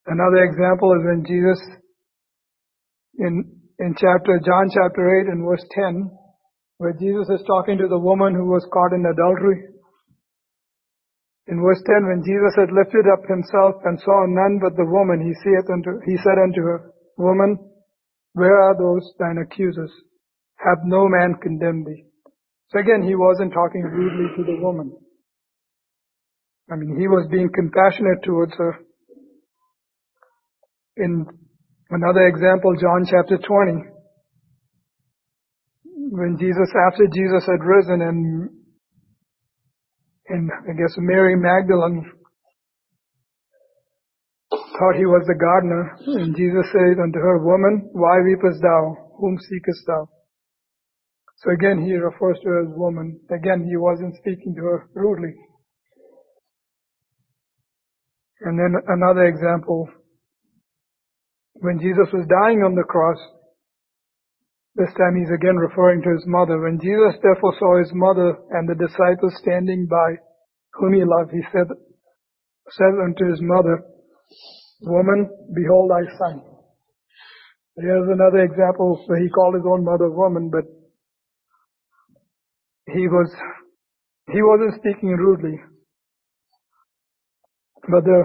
Another 0.07 0.45
example 0.45 0.95
is 0.97 1.05
when 1.05 1.25
Jesus, 1.27 1.61
in, 3.19 3.45
in 3.79 3.95
chapter, 3.99 4.41
John 4.41 4.71
chapter 4.73 5.21
8 5.21 5.33
and 5.35 5.45
verse 5.45 5.65
10, 5.75 6.11
where 6.79 6.95
Jesus 6.95 7.29
is 7.29 7.45
talking 7.47 7.77
to 7.77 7.89
the 7.89 7.99
woman 7.99 8.35
who 8.35 8.47
was 8.47 8.67
caught 8.73 8.95
in 8.95 9.05
adultery. 9.05 9.69
In 11.50 11.61
verse 11.61 11.83
10, 11.83 12.07
when 12.07 12.23
Jesus 12.23 12.54
had 12.54 12.71
lifted 12.71 13.11
up 13.11 13.26
himself 13.26 13.83
and 13.83 13.99
saw 13.99 14.25
none 14.30 14.62
but 14.62 14.76
the 14.78 14.87
woman, 14.87 15.19
he 15.19 15.35
saith 15.42 15.66
unto, 15.66 15.99
he 16.07 16.16
said 16.23 16.38
unto 16.38 16.62
her, 16.62 16.95
Woman, 17.19 17.59
where 18.35 18.54
are 18.54 18.78
those 18.78 19.02
thine 19.19 19.42
accusers? 19.42 19.90
Have 20.62 20.78
no 20.85 21.09
man 21.09 21.35
condemned 21.42 21.87
thee? 21.87 22.04
So 22.71 22.78
again, 22.78 23.02
he 23.02 23.16
wasn't 23.16 23.52
talking 23.52 23.83
rudely 23.83 24.30
to 24.37 24.45
the 24.45 24.62
woman. 24.62 24.97
I 26.71 26.76
mean, 26.76 26.97
he 27.00 27.09
was 27.09 27.26
being 27.33 27.50
compassionate 27.52 28.23
towards 28.23 28.54
her. 28.57 28.78
In 30.99 31.26
another 31.90 32.28
example, 32.28 32.76
John 32.80 33.04
chapter 33.11 33.38
20, 33.38 33.90
when 36.14 36.38
Jesus, 36.38 36.71
after 36.87 37.09
Jesus 37.12 37.45
had 37.45 37.66
risen 37.66 38.02
and 38.02 38.50
and 40.31 40.51
I 40.51 40.73
guess 40.79 40.95
Mary 40.99 41.37
Magdalene 41.37 42.07
thought 44.51 44.97
he 44.97 45.07
was 45.07 45.27
the 45.27 45.35
gardener. 45.35 45.97
And 46.07 46.35
Jesus 46.35 46.71
said 46.73 47.03
unto 47.03 47.19
her, 47.19 47.45
Woman, 47.45 47.91
why 47.93 48.19
weepest 48.25 48.63
thou? 48.63 48.97
Whom 49.21 49.39
seekest 49.39 49.87
thou? 49.87 50.09
So 51.39 51.51
again, 51.53 51.85
he 51.85 51.95
refers 51.95 52.39
to 52.43 52.49
her 52.49 52.63
as 52.63 52.73
woman. 52.77 53.21
Again, 53.31 53.67
he 53.69 53.77
wasn't 53.77 54.17
speaking 54.17 54.55
to 54.57 54.63
her 54.63 54.91
rudely. 54.95 55.35
And 58.43 58.59
then 58.59 58.75
another 58.89 59.25
example, 59.27 59.89
when 61.55 61.79
Jesus 61.79 62.13
was 62.13 62.27
dying 62.29 62.61
on 62.61 62.75
the 62.75 62.85
cross, 62.85 63.19
this 64.77 64.93
time 64.95 65.17
he's 65.19 65.35
again 65.35 65.57
referring 65.57 66.03
to 66.03 66.11
his 66.11 66.25
mother. 66.27 66.61
When 66.62 66.79
Jesus 66.79 67.19
therefore 67.23 67.55
saw 67.59 67.79
his 67.79 67.91
mother 67.93 68.39
and 68.50 68.69
the 68.69 68.79
disciples 68.79 69.35
standing 69.43 69.87
by 69.91 70.15
whom 70.75 70.95
he 70.95 71.03
loved, 71.03 71.33
he 71.33 71.43
said, 71.50 71.67
said 72.71 72.95
unto 73.03 73.29
his 73.29 73.41
mother, 73.43 73.83
Woman, 74.83 75.29
behold 75.55 75.91
thy 75.91 76.07
son. 76.17 76.43
Here's 77.77 78.09
another 78.09 78.45
example 78.45 79.03
where 79.07 79.21
he 79.21 79.29
called 79.31 79.55
his 79.55 79.65
own 79.67 79.85
mother 79.85 80.11
woman, 80.11 80.50
but 80.50 80.65
he 82.93 83.09
was, 83.09 83.31
he 84.33 84.41
wasn't 84.43 84.81
speaking 84.81 85.11
rudely. 85.11 85.59
But 87.89 88.05
the, 88.05 88.23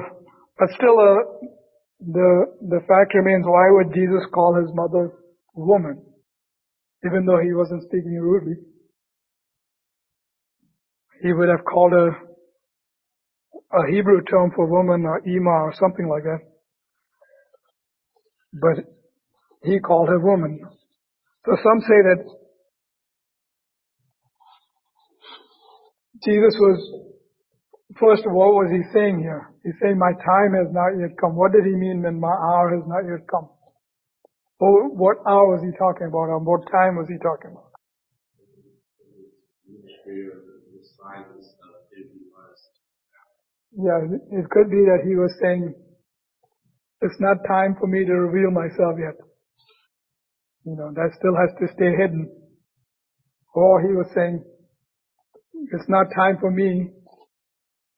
but 0.60 0.70
still, 0.76 1.00
uh, 1.00 1.50
the, 2.00 2.46
the 2.62 2.80
fact 2.88 3.14
remains, 3.16 3.46
why 3.46 3.72
would 3.72 3.94
Jesus 3.94 4.26
call 4.34 4.56
his 4.56 4.70
mother 4.74 5.12
woman? 5.54 6.02
Even 7.06 7.26
though 7.26 7.40
he 7.40 7.54
wasn't 7.54 7.84
speaking 7.84 8.20
rudely. 8.20 8.56
He 11.22 11.34
would 11.34 11.50
have 11.50 11.66
called 11.66 11.94
her 11.94 12.10
a 13.74 13.92
Hebrew 13.92 14.22
term 14.24 14.52
for 14.56 14.68
woman 14.68 15.06
or 15.06 15.22
Ima 15.26 15.50
or 15.50 15.74
something 15.80 16.08
like 16.08 16.24
that. 16.24 16.40
But 18.54 18.86
he 19.64 19.80
called 19.80 20.10
her 20.10 20.20
woman. 20.20 20.60
So 21.46 21.58
some 21.62 21.82
say 21.82 22.02
that 22.04 22.24
Jesus 26.24 26.56
was, 26.60 26.80
first 28.00 28.24
of 28.26 28.34
all, 28.34 28.56
what 28.56 28.66
was 28.66 28.72
he 28.72 28.82
saying 28.94 29.20
here? 29.20 29.52
He's 29.64 29.76
saying, 29.82 29.98
my 29.98 30.14
time 30.14 30.54
has 30.56 30.72
not 30.72 30.98
yet 31.00 31.18
come. 31.20 31.36
What 31.36 31.52
did 31.52 31.66
he 31.66 31.76
mean 31.76 32.02
when 32.02 32.20
my 32.20 32.32
hour 32.32 32.74
has 32.76 32.84
not 32.88 33.04
yet 33.10 33.28
come? 33.30 33.50
Well, 34.60 34.88
what 34.96 35.18
hour 35.28 35.52
was 35.52 35.62
he 35.64 35.72
talking 35.78 36.08
about? 36.08 36.32
Or 36.32 36.40
what 36.40 36.64
time 36.72 36.96
was 36.96 37.08
he 37.10 37.18
talking 37.18 37.52
about? 37.52 37.72
Yeah, 43.78 44.00
it 44.32 44.50
could 44.50 44.70
be 44.72 44.88
that 44.88 45.04
he 45.04 45.16
was 45.16 45.36
saying, 45.42 45.74
it's 47.02 47.20
not 47.20 47.38
time 47.48 47.76
for 47.80 47.88
me 47.88 48.06
to 48.06 48.14
reveal 48.14 48.52
myself 48.52 48.96
yet. 48.98 49.16
You 50.66 50.76
know, 50.78 50.92
that 50.96 51.12
still 51.20 51.36
has 51.36 51.52
to 51.60 51.68
stay 51.76 51.92
hidden. 51.92 52.32
Or 53.54 53.82
he 53.82 53.94
was 53.94 54.08
saying, 54.16 54.44
it's 55.72 55.90
not 55.90 56.08
time 56.16 56.38
for 56.40 56.52
me 56.52 56.90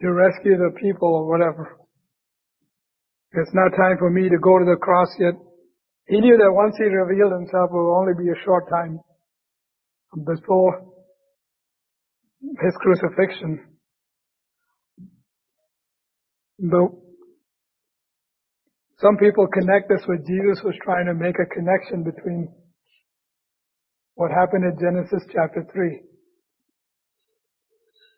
to 0.01 0.11
rescue 0.11 0.57
the 0.57 0.75
people 0.81 1.13
or 1.13 1.29
whatever. 1.29 1.77
It's 3.33 3.53
not 3.53 3.77
time 3.77 3.97
for 3.99 4.09
me 4.09 4.29
to 4.29 4.37
go 4.41 4.57
to 4.57 4.65
the 4.65 4.77
cross 4.81 5.09
yet. 5.19 5.33
He 6.07 6.19
knew 6.21 6.37
that 6.37 6.53
once 6.53 6.75
he 6.77 6.85
revealed 6.85 7.33
himself, 7.33 7.69
it 7.69 7.75
would 7.75 7.99
only 7.99 8.13
be 8.17 8.29
a 8.29 8.43
short 8.45 8.69
time 8.69 8.99
before 10.25 10.85
his 12.41 12.73
crucifixion. 12.79 13.59
Though 16.59 17.03
some 18.99 19.17
people 19.17 19.47
connect 19.47 19.89
this 19.89 20.01
with 20.07 20.25
Jesus 20.25 20.63
was 20.63 20.73
trying 20.83 21.05
to 21.05 21.13
make 21.13 21.35
a 21.35 21.53
connection 21.53 22.03
between 22.03 22.47
what 24.15 24.31
happened 24.31 24.63
in 24.63 24.79
Genesis 24.79 25.21
chapter 25.31 25.67
3. 25.71 26.01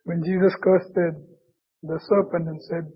When 0.06 0.24
Jesus 0.24 0.54
cursed 0.64 0.94
the, 0.94 1.26
the 1.84 2.00
serpent 2.08 2.48
and 2.48 2.62
said, 2.64 2.92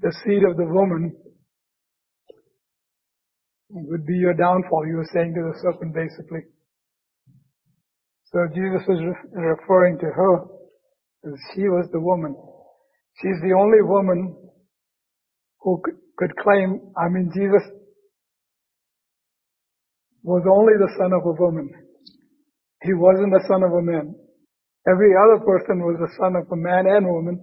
the 0.00 0.12
seed 0.24 0.42
of 0.42 0.56
the 0.56 0.66
woman 0.66 1.14
would 3.72 4.06
be 4.06 4.14
your 4.14 4.34
downfall. 4.34 4.86
You 4.86 4.96
were 4.96 5.10
saying 5.12 5.34
to 5.34 5.40
the 5.40 5.58
serpent 5.62 5.94
basically. 5.94 6.44
So 8.32 8.46
Jesus 8.54 8.86
was 8.88 9.00
re- 9.00 9.44
referring 9.56 9.98
to 9.98 10.06
her 10.06 10.34
as 11.24 11.38
she 11.54 11.62
was 11.68 11.88
the 11.92 12.00
woman. 12.00 12.36
She's 13.20 13.40
the 13.42 13.54
only 13.56 13.82
woman 13.82 14.36
who 15.60 15.80
could 16.16 16.36
claim, 16.36 16.80
I 16.96 17.08
mean, 17.08 17.30
Jesus 17.34 17.62
was 20.22 20.42
only 20.48 20.74
the 20.78 20.92
son 20.98 21.12
of 21.12 21.24
a 21.26 21.36
woman. 21.40 21.70
He 22.82 22.94
wasn't 22.94 23.32
the 23.32 23.44
son 23.48 23.62
of 23.62 23.72
a 23.72 23.82
man. 23.82 24.14
Every 24.88 25.12
other 25.14 25.44
person 25.44 25.80
was 25.84 25.96
the 26.00 26.10
son 26.18 26.36
of 26.36 26.50
a 26.50 26.56
man 26.56 26.86
and 26.86 27.06
woman. 27.06 27.42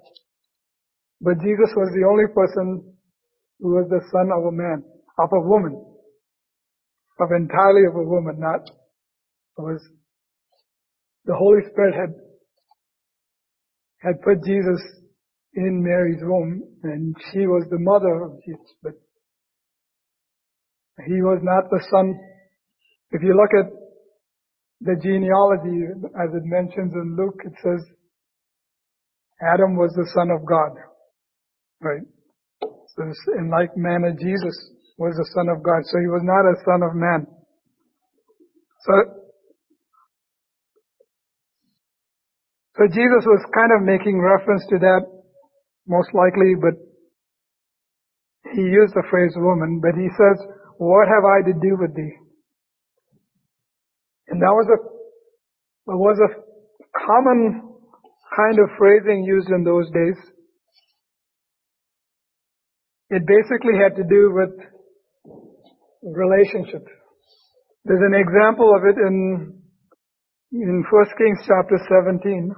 But 1.22 1.40
Jesus 1.40 1.72
was 1.76 1.92
the 1.94 2.08
only 2.08 2.28
person 2.34 2.96
who 3.60 3.76
was 3.76 3.88
the 3.90 4.02
son 4.12 4.32
of 4.36 4.46
a 4.46 4.52
man, 4.52 4.84
of 5.20 5.30
a 5.32 5.42
woman, 5.48 5.89
of 7.20 7.32
entirely 7.36 7.86
of 7.88 7.96
a 7.96 8.04
woman, 8.04 8.40
not 8.40 8.62
was 9.58 9.82
the 11.26 11.36
Holy 11.36 11.62
Spirit 11.72 11.94
had 11.96 12.16
had 14.02 14.22
put 14.22 14.44
Jesus 14.46 14.80
in 15.54 15.84
Mary's 15.84 16.22
womb 16.22 16.64
and 16.84 17.16
she 17.32 17.40
was 17.40 17.68
the 17.70 17.80
mother 17.80 18.24
of 18.24 18.40
Jesus, 18.46 18.74
but 18.82 18.94
he 21.06 21.22
was 21.22 21.40
not 21.44 21.70
the 21.70 21.84
son. 21.92 22.18
If 23.12 23.22
you 23.22 23.36
look 23.36 23.52
at 23.60 23.72
the 24.82 24.96
genealogy 25.02 25.92
as 26.16 26.34
it 26.34 26.44
mentions 26.46 26.94
in 26.94 27.18
Luke, 27.18 27.42
it 27.46 27.54
says 27.62 27.86
Adam 29.42 29.76
was 29.76 29.92
the 29.96 30.10
son 30.16 30.30
of 30.32 30.46
God. 30.46 30.72
Right. 31.82 32.04
So 32.62 33.04
in 33.38 33.50
like 33.50 33.76
manner, 33.76 34.12
Jesus 34.12 34.72
was 35.00 35.16
the 35.16 35.32
Son 35.32 35.48
of 35.48 35.64
God. 35.64 35.88
So 35.88 35.98
he 36.04 36.12
was 36.12 36.22
not 36.28 36.44
a 36.44 36.60
son 36.68 36.84
of 36.84 36.92
man. 36.92 37.24
So, 38.84 38.94
so 42.76 42.84
Jesus 42.92 43.24
was 43.24 43.40
kind 43.56 43.72
of 43.72 43.88
making 43.88 44.20
reference 44.20 44.68
to 44.70 44.78
that, 44.80 45.08
most 45.88 46.12
likely, 46.14 46.54
but 46.60 46.76
he 48.52 48.62
used 48.62 48.94
the 48.94 49.08
phrase 49.10 49.32
woman, 49.36 49.80
but 49.82 49.96
he 49.96 50.08
says, 50.20 50.38
what 50.78 51.08
have 51.08 51.24
I 51.24 51.48
to 51.48 51.54
do 51.56 51.80
with 51.80 51.96
thee? 51.96 52.16
And 54.28 54.42
that 54.42 54.52
was 54.52 54.68
a, 54.68 54.80
it 55.92 55.98
was 55.98 56.20
a 56.20 56.30
common 57.08 57.64
kind 58.36 58.60
of 58.60 58.70
phrasing 58.78 59.24
used 59.24 59.50
in 59.50 59.64
those 59.64 59.90
days. 59.92 60.20
It 63.10 63.24
basically 63.26 63.74
had 63.82 63.96
to 63.96 64.04
do 64.04 64.32
with 64.36 64.52
relationship. 66.04 66.88
There's 67.86 68.02
an 68.02 68.14
example 68.14 68.74
of 68.76 68.84
it 68.86 68.98
in, 69.00 69.62
in 70.52 70.84
1 70.90 71.06
Kings 71.18 71.40
chapter 71.48 71.80
17. 71.88 72.52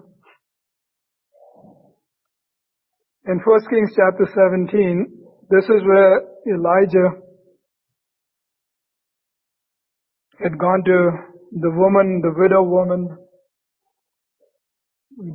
In 3.28 3.40
1 3.44 3.60
Kings 3.70 3.92
chapter 3.96 4.26
17, 4.26 5.06
this 5.50 5.66
is 5.66 5.82
where 5.86 6.22
Elijah 6.48 7.22
had 10.42 10.58
gone 10.58 10.84
to 10.86 11.12
the 11.52 11.72
woman, 11.72 12.22
the 12.24 12.34
widow 12.36 12.64
woman, 12.64 13.18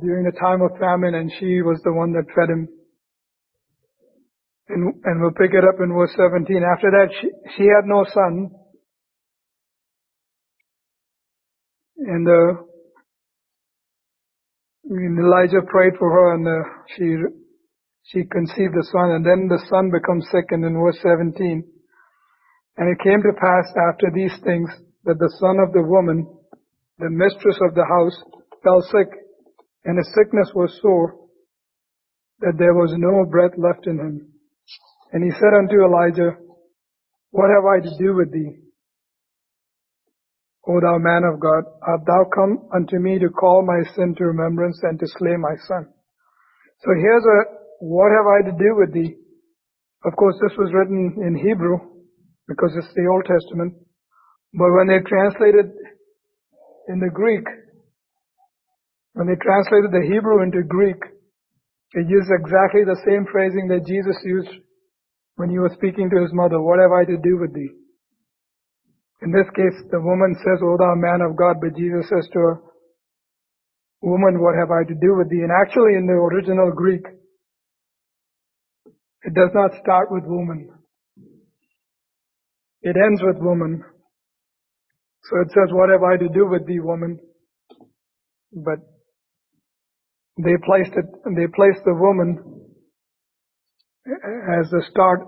during 0.01 0.25
the 0.25 0.37
time 0.39 0.61
of 0.61 0.71
famine 0.79 1.15
and 1.15 1.31
she 1.39 1.61
was 1.61 1.79
the 1.83 1.93
one 1.93 2.11
that 2.13 2.25
fed 2.35 2.49
him. 2.49 2.67
And, 4.69 4.93
and 5.05 5.21
we'll 5.21 5.31
pick 5.31 5.51
it 5.53 5.63
up 5.63 5.79
in 5.79 5.93
verse 5.93 6.11
17. 6.17 6.61
After 6.63 6.91
that, 6.91 7.07
she, 7.19 7.27
she 7.55 7.63
had 7.63 7.85
no 7.85 8.03
son. 8.13 8.51
And, 11.97 12.27
uh, 12.27 12.61
and 14.89 15.19
Elijah 15.19 15.65
prayed 15.67 15.93
for 15.97 16.11
her 16.11 16.35
and 16.35 16.47
uh, 16.47 16.67
she, 16.95 17.15
she 18.03 18.27
conceived 18.29 18.75
a 18.75 18.83
son 18.91 19.11
and 19.11 19.25
then 19.25 19.47
the 19.47 19.63
son 19.69 19.89
becomes 19.91 20.27
sick 20.31 20.45
and 20.51 20.63
in 20.63 20.73
verse 20.73 20.99
17. 21.01 21.63
And 22.77 22.89
it 22.91 23.03
came 23.03 23.21
to 23.23 23.39
pass 23.39 23.67
after 23.89 24.11
these 24.13 24.35
things 24.43 24.69
that 25.05 25.17
the 25.17 25.33
son 25.39 25.57
of 25.59 25.73
the 25.73 25.81
woman, 25.81 26.27
the 26.99 27.09
mistress 27.09 27.57
of 27.67 27.73
the 27.73 27.85
house, 27.85 28.15
fell 28.63 28.81
sick 28.81 29.09
and 29.85 29.97
his 29.97 30.13
sickness 30.13 30.51
was 30.53 30.77
sore 30.81 31.15
that 32.39 32.53
there 32.59 32.73
was 32.73 32.93
no 32.97 33.25
breath 33.29 33.57
left 33.57 33.87
in 33.87 33.97
him. 33.97 34.36
And 35.11 35.23
he 35.23 35.31
said 35.31 35.53
unto 35.55 35.83
Elijah, 35.83 36.37
What 37.31 37.49
have 37.49 37.65
I 37.65 37.79
to 37.79 37.97
do 37.97 38.15
with 38.15 38.31
thee? 38.31 38.67
O 40.67 40.81
thou 40.81 40.97
man 40.99 41.23
of 41.23 41.39
God, 41.39 41.63
art 41.81 42.01
thou 42.05 42.27
come 42.35 42.67
unto 42.75 42.99
me 42.99 43.19
to 43.19 43.29
call 43.29 43.63
my 43.63 43.87
sin 43.95 44.15
to 44.17 44.25
remembrance 44.25 44.79
and 44.83 44.99
to 44.99 45.07
slay 45.07 45.37
my 45.37 45.55
son? 45.67 45.87
So 46.83 46.91
here's 46.99 47.23
a, 47.23 47.37
what 47.79 48.11
have 48.11 48.27
I 48.27 48.51
to 48.51 48.57
do 48.57 48.75
with 48.75 48.93
thee? 48.93 49.15
Of 50.03 50.15
course, 50.15 50.35
this 50.41 50.57
was 50.57 50.73
written 50.73 51.15
in 51.25 51.35
Hebrew 51.35 51.79
because 52.47 52.75
it's 52.75 52.93
the 52.95 53.07
Old 53.07 53.23
Testament. 53.25 53.75
But 54.53 54.71
when 54.75 54.87
they 54.87 54.99
translated 55.07 55.71
in 56.89 56.99
the 56.99 57.11
Greek, 57.13 57.43
when 59.13 59.27
they 59.27 59.39
translated 59.39 59.91
the 59.91 60.03
Hebrew 60.03 60.43
into 60.43 60.63
Greek, 60.67 60.99
it 61.93 62.05
used 62.07 62.29
exactly 62.29 62.83
the 62.83 62.99
same 63.07 63.25
phrasing 63.31 63.67
that 63.69 63.87
Jesus 63.87 64.15
used 64.23 64.66
when 65.37 65.49
he 65.49 65.59
was 65.59 65.71
speaking 65.73 66.09
to 66.09 66.21
his 66.21 66.33
mother, 66.33 66.59
what 66.59 66.81
have 66.81 66.91
I 66.91 67.05
to 67.05 67.17
do 67.17 67.37
with 67.37 67.53
thee? 67.53 67.69
In 69.21 69.31
this 69.31 69.49
case, 69.55 69.77
the 69.89 70.01
woman 70.01 70.35
says, 70.41 70.61
O 70.61 70.77
thou 70.77 70.93
man 70.97 71.21
of 71.21 71.37
God, 71.37 71.57
but 71.61 71.77
Jesus 71.77 72.09
says 72.09 72.27
to 72.33 72.39
her, 72.39 72.61
Woman, 74.01 74.41
what 74.41 74.55
have 74.57 74.69
I 74.69 74.83
to 74.85 74.93
do 74.93 75.17
with 75.17 75.29
thee? 75.29 75.41
And 75.41 75.51
actually 75.51 75.95
in 75.95 76.05
the 76.05 76.13
original 76.13 76.71
Greek, 76.71 77.01
it 79.23 79.33
does 79.33 79.49
not 79.53 79.71
start 79.81 80.11
with 80.11 80.23
woman. 80.25 80.69
It 82.81 82.95
ends 82.95 83.21
with 83.23 83.37
woman. 83.37 83.83
So 85.23 85.41
it 85.41 85.49
says, 85.49 85.73
what 85.73 85.89
have 85.89 86.03
I 86.03 86.17
to 86.17 86.29
do 86.29 86.47
with 86.47 86.67
thee, 86.67 86.79
woman? 86.79 87.19
But 88.53 88.79
they 90.37 90.55
placed 90.63 90.93
it, 90.95 91.05
they 91.35 91.47
placed 91.47 91.83
the 91.83 91.95
woman 91.95 92.66
as 94.07 94.69
the 94.71 94.83
start 94.89 95.19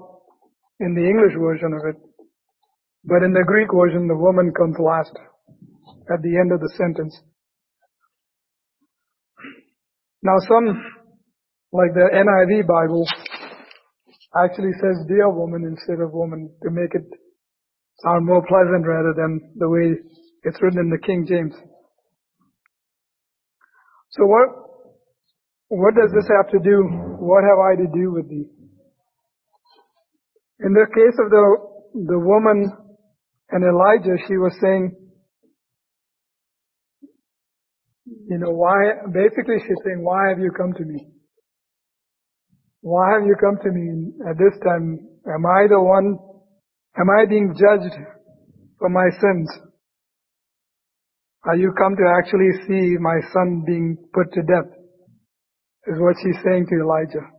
in 0.79 0.95
the 0.95 1.03
English 1.03 1.35
version 1.37 1.73
of 1.73 1.83
it. 1.89 1.99
But 3.03 3.23
in 3.23 3.33
the 3.33 3.43
Greek 3.45 3.67
version, 3.73 4.07
the 4.07 4.15
woman 4.15 4.51
comes 4.55 4.75
last 4.79 5.11
at 6.11 6.21
the 6.21 6.37
end 6.39 6.51
of 6.51 6.59
the 6.59 6.71
sentence. 6.77 7.15
Now 10.23 10.35
some, 10.47 10.67
like 11.71 11.93
the 11.93 12.07
NIV 12.11 12.67
Bible, 12.67 13.05
actually 14.43 14.71
says 14.79 15.07
dear 15.07 15.29
woman 15.29 15.63
instead 15.63 16.03
of 16.03 16.13
woman 16.13 16.51
to 16.63 16.69
make 16.69 16.93
it 16.93 17.07
sound 18.03 18.25
more 18.25 18.43
pleasant 18.47 18.85
rather 18.85 19.13
than 19.15 19.39
the 19.55 19.69
way 19.69 19.95
it's 20.43 20.61
written 20.61 20.79
in 20.79 20.89
the 20.89 21.05
King 21.05 21.25
James. 21.27 21.55
So 24.11 24.25
what, 24.25 24.49
what 25.69 25.95
does 25.95 26.11
this 26.13 26.27
have 26.35 26.51
to 26.51 26.59
do? 26.59 26.83
What 27.19 27.43
have 27.43 27.59
I 27.59 27.75
to 27.75 27.87
do 27.93 28.11
with 28.11 28.29
thee? 28.29 28.47
In 30.61 30.73
the 30.73 30.85
case 30.93 31.15
of 31.23 31.29
the, 31.29 31.43
the 31.93 32.19
woman 32.19 32.69
and 33.51 33.63
Elijah, 33.63 34.17
she 34.27 34.35
was 34.37 34.53
saying, 34.61 34.95
you 38.27 38.37
know, 38.37 38.51
why, 38.51 39.07
basically 39.11 39.55
she's 39.61 39.81
saying, 39.85 40.03
why 40.03 40.29
have 40.29 40.39
you 40.39 40.51
come 40.51 40.73
to 40.73 40.83
me? 40.83 41.07
Why 42.81 43.13
have 43.13 43.25
you 43.25 43.35
come 43.39 43.57
to 43.63 43.71
me 43.71 44.11
at 44.29 44.37
this 44.37 44.59
time? 44.63 44.99
Am 45.27 45.45
I 45.45 45.67
the 45.67 45.79
one, 45.79 46.17
am 46.97 47.09
I 47.09 47.25
being 47.25 47.53
judged 47.55 47.95
for 48.79 48.89
my 48.89 49.09
sins? 49.19 49.49
Are 51.45 51.55
you 51.55 51.71
come 51.77 51.95
to 51.95 52.03
actually 52.17 52.51
see 52.67 52.97
my 52.99 53.19
son 53.33 53.63
being 53.65 53.97
put 54.13 54.31
to 54.33 54.41
death? 54.41 54.71
Is 55.87 55.97
what 55.99 56.15
she's 56.21 56.35
saying 56.43 56.67
to 56.67 56.75
Elijah. 56.75 57.38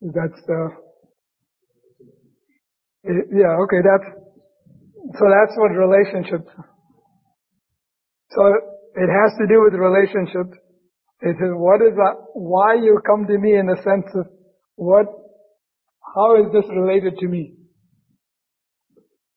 That's 0.00 0.40
the, 0.46 0.70
yeah, 3.04 3.58
okay, 3.66 3.82
that's, 3.82 4.08
so 5.18 5.24
that's 5.26 5.56
what 5.56 5.74
relationship, 5.74 6.46
so 8.30 8.42
it 8.94 9.10
has 9.10 9.30
to 9.38 9.46
do 9.48 9.62
with 9.64 9.74
relationship. 9.74 10.54
It 11.20 11.34
is 11.34 11.50
what 11.54 11.82
is 11.82 11.96
that, 11.96 12.14
why 12.34 12.74
you 12.74 13.00
come 13.04 13.26
to 13.26 13.38
me 13.38 13.58
in 13.58 13.66
the 13.66 13.76
sense 13.82 14.06
of 14.14 14.26
what, 14.76 15.06
how 16.14 16.36
is 16.36 16.52
this 16.52 16.70
related 16.70 17.18
to 17.18 17.26
me? 17.26 17.54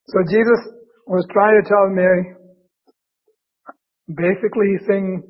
So 0.08 0.20
Jesus 0.30 0.62
was 1.08 1.26
trying 1.34 1.60
to 1.62 1.68
tell 1.68 1.90
Mary, 1.90 2.36
basically 4.08 4.78
he's 4.78 4.88
saying, 4.88 5.24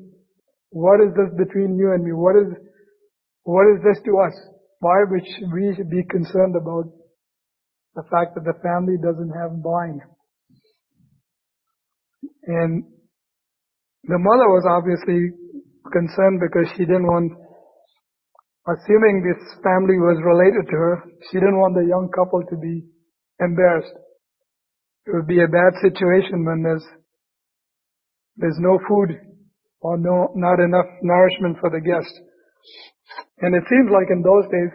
what 0.70 1.00
is 1.00 1.14
this 1.14 1.32
between 1.38 1.78
you 1.78 1.92
and 1.92 2.04
me? 2.04 2.12
What 2.12 2.36
is, 2.36 2.52
what 3.44 3.64
is 3.72 3.82
this 3.82 4.02
to 4.04 4.18
us? 4.18 4.51
Why 4.82 4.98
would 5.08 5.22
we 5.54 5.78
be 5.88 6.02
concerned 6.10 6.56
about 6.56 6.90
the 7.94 8.02
fact 8.10 8.34
that 8.34 8.42
the 8.42 8.58
family 8.66 8.98
doesn't 8.98 9.30
have 9.30 9.54
wine? 9.62 10.00
And 12.48 12.82
the 14.02 14.18
mother 14.18 14.48
was 14.50 14.66
obviously 14.66 15.38
concerned 15.86 16.42
because 16.42 16.66
she 16.74 16.82
didn't 16.82 17.06
want, 17.06 17.30
assuming 18.66 19.22
this 19.22 19.54
family 19.62 20.02
was 20.02 20.18
related 20.18 20.66
to 20.66 20.76
her, 20.76 21.04
she 21.30 21.38
didn't 21.38 21.62
want 21.62 21.78
the 21.78 21.86
young 21.86 22.10
couple 22.10 22.42
to 22.42 22.56
be 22.58 22.82
embarrassed. 23.38 23.94
It 25.06 25.14
would 25.14 25.28
be 25.28 25.42
a 25.42 25.46
bad 25.46 25.78
situation 25.78 26.44
when 26.44 26.64
there's 26.64 26.86
there's 28.34 28.58
no 28.58 28.80
food 28.88 29.14
or 29.80 29.96
no 29.96 30.32
not 30.34 30.58
enough 30.58 30.90
nourishment 31.02 31.58
for 31.60 31.70
the 31.70 31.80
guest. 31.80 32.10
And 33.38 33.54
it 33.54 33.64
seems 33.68 33.90
like 33.90 34.10
in 34.10 34.22
those 34.22 34.46
days, 34.50 34.72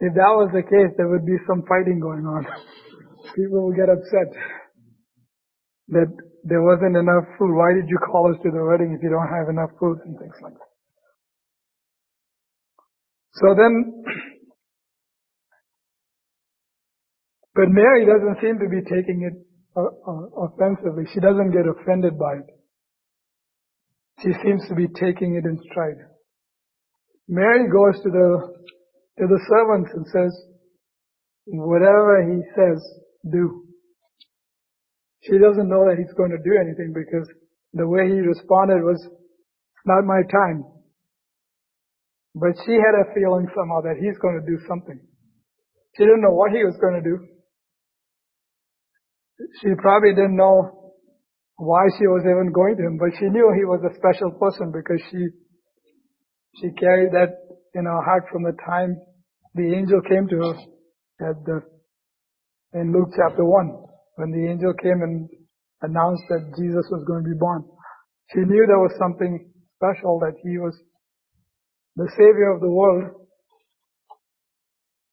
if 0.00 0.14
that 0.14 0.34
was 0.34 0.50
the 0.54 0.62
case, 0.62 0.94
there 0.96 1.08
would 1.08 1.26
be 1.26 1.38
some 1.46 1.62
fighting 1.66 1.98
going 1.98 2.26
on. 2.26 2.46
People 3.34 3.66
would 3.66 3.76
get 3.76 3.90
upset 3.90 4.30
that 5.88 6.10
there 6.44 6.62
wasn't 6.62 6.96
enough 6.96 7.24
food. 7.38 7.54
Why 7.54 7.74
did 7.74 7.88
you 7.88 7.98
call 7.98 8.30
us 8.30 8.38
to 8.42 8.50
the 8.50 8.62
wedding 8.62 8.94
if 8.94 9.02
you 9.02 9.10
don't 9.10 9.28
have 9.28 9.48
enough 9.48 9.70
food 9.78 9.98
and 10.04 10.18
things 10.18 10.34
like 10.42 10.54
that? 10.54 10.70
So 13.34 13.54
then, 13.54 14.04
but 17.54 17.68
Mary 17.70 18.06
doesn't 18.06 18.40
seem 18.42 18.58
to 18.58 18.68
be 18.68 18.82
taking 18.86 19.22
it 19.26 19.34
uh, 19.76 19.82
uh, 19.82 20.50
offensively. 20.50 21.04
She 21.12 21.20
doesn't 21.20 21.50
get 21.50 21.66
offended 21.66 22.18
by 22.18 22.42
it. 22.42 22.48
She 24.22 24.32
seems 24.42 24.66
to 24.68 24.74
be 24.74 24.88
taking 24.88 25.34
it 25.36 25.46
in 25.46 25.58
stride. 25.70 26.02
Mary 27.28 27.68
goes 27.68 28.02
to 28.02 28.10
the 28.10 28.28
to 29.18 29.26
the 29.26 29.40
servants 29.48 29.90
and 29.94 30.06
says, 30.08 30.32
"Whatever 31.46 32.24
he 32.24 32.42
says, 32.56 32.80
do." 33.30 33.68
She 35.22 35.36
doesn't 35.38 35.68
know 35.68 35.84
that 35.84 35.98
he's 35.98 36.14
going 36.16 36.30
to 36.30 36.42
do 36.42 36.56
anything 36.56 36.94
because 36.94 37.28
the 37.74 37.86
way 37.86 38.08
he 38.08 38.20
responded 38.20 38.80
was, 38.82 38.96
not 39.84 40.04
my 40.04 40.22
time. 40.30 40.64
But 42.34 42.54
she 42.64 42.72
had 42.72 42.94
a 42.96 43.12
feeling 43.12 43.48
somehow 43.52 43.82
that 43.82 43.98
he's 44.00 44.16
going 44.18 44.40
to 44.40 44.46
do 44.46 44.58
something. 44.68 45.00
She 45.96 46.04
didn't 46.04 46.22
know 46.22 46.34
what 46.34 46.52
he 46.52 46.62
was 46.62 46.78
going 46.80 47.02
to 47.02 47.04
do. 47.04 47.16
She 49.60 49.68
probably 49.82 50.14
didn't 50.14 50.36
know 50.36 50.94
why 51.56 51.90
she 51.98 52.06
was 52.06 52.22
even 52.22 52.52
going 52.54 52.76
to 52.76 52.86
him, 52.86 52.98
but 52.98 53.10
she 53.18 53.26
knew 53.26 53.50
he 53.54 53.66
was 53.66 53.82
a 53.82 53.94
special 53.98 54.30
person 54.38 54.70
because 54.70 55.02
she, 55.10 55.18
she 56.56 56.70
carried 56.78 57.12
that 57.12 57.36
in 57.74 57.84
her 57.84 58.02
heart 58.02 58.24
from 58.32 58.42
the 58.42 58.56
time 58.66 58.96
the 59.54 59.74
angel 59.74 60.00
came 60.02 60.28
to 60.28 60.36
her 60.36 61.30
at 61.30 61.36
the, 61.44 61.60
in 62.74 62.92
Luke 62.92 63.10
chapter 63.16 63.44
1 63.44 63.84
when 64.16 64.30
the 64.30 64.50
angel 64.50 64.72
came 64.82 65.02
and 65.02 65.28
announced 65.82 66.24
that 66.28 66.54
Jesus 66.58 66.86
was 66.90 67.04
going 67.06 67.22
to 67.22 67.30
be 67.30 67.38
born. 67.38 67.64
She 68.32 68.40
knew 68.40 68.66
there 68.66 68.82
was 68.82 68.92
something 68.98 69.50
special 69.76 70.18
that 70.20 70.34
he 70.42 70.58
was 70.58 70.74
the 71.96 72.08
savior 72.16 72.54
of 72.54 72.60
the 72.60 72.70
world, 72.70 73.26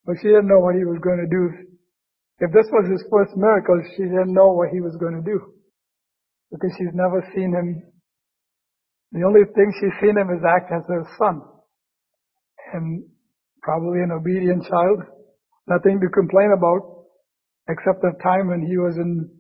but 0.05 0.15
she 0.21 0.27
didn't 0.27 0.47
know 0.47 0.59
what 0.59 0.75
he 0.75 0.85
was 0.85 0.99
going 1.01 1.21
to 1.21 1.29
do. 1.29 1.75
If 2.39 2.51
this 2.51 2.67
was 2.71 2.89
his 2.91 3.05
first 3.09 3.31
miracle, 3.37 3.79
she 3.95 4.03
didn't 4.03 4.33
know 4.33 4.51
what 4.51 4.69
he 4.69 4.81
was 4.81 4.97
going 4.99 5.15
to 5.15 5.25
do 5.25 5.39
because 6.51 6.71
she's 6.77 6.93
never 6.93 7.23
seen 7.33 7.53
him. 7.53 7.81
The 9.15 9.23
only 9.23 9.47
thing 9.55 9.71
she's 9.79 9.95
seen 10.03 10.19
him 10.19 10.27
is 10.27 10.43
act 10.43 10.67
as 10.75 10.83
her 10.91 11.07
son 11.17 11.39
and 12.73 13.07
probably 13.63 14.03
an 14.03 14.11
obedient 14.11 14.67
child. 14.67 15.07
Nothing 15.67 16.01
to 16.03 16.09
complain 16.11 16.51
about 16.51 17.07
except 17.69 18.01
the 18.01 18.11
time 18.21 18.49
when 18.51 18.67
he 18.67 18.75
was 18.75 18.97
in 18.97 19.31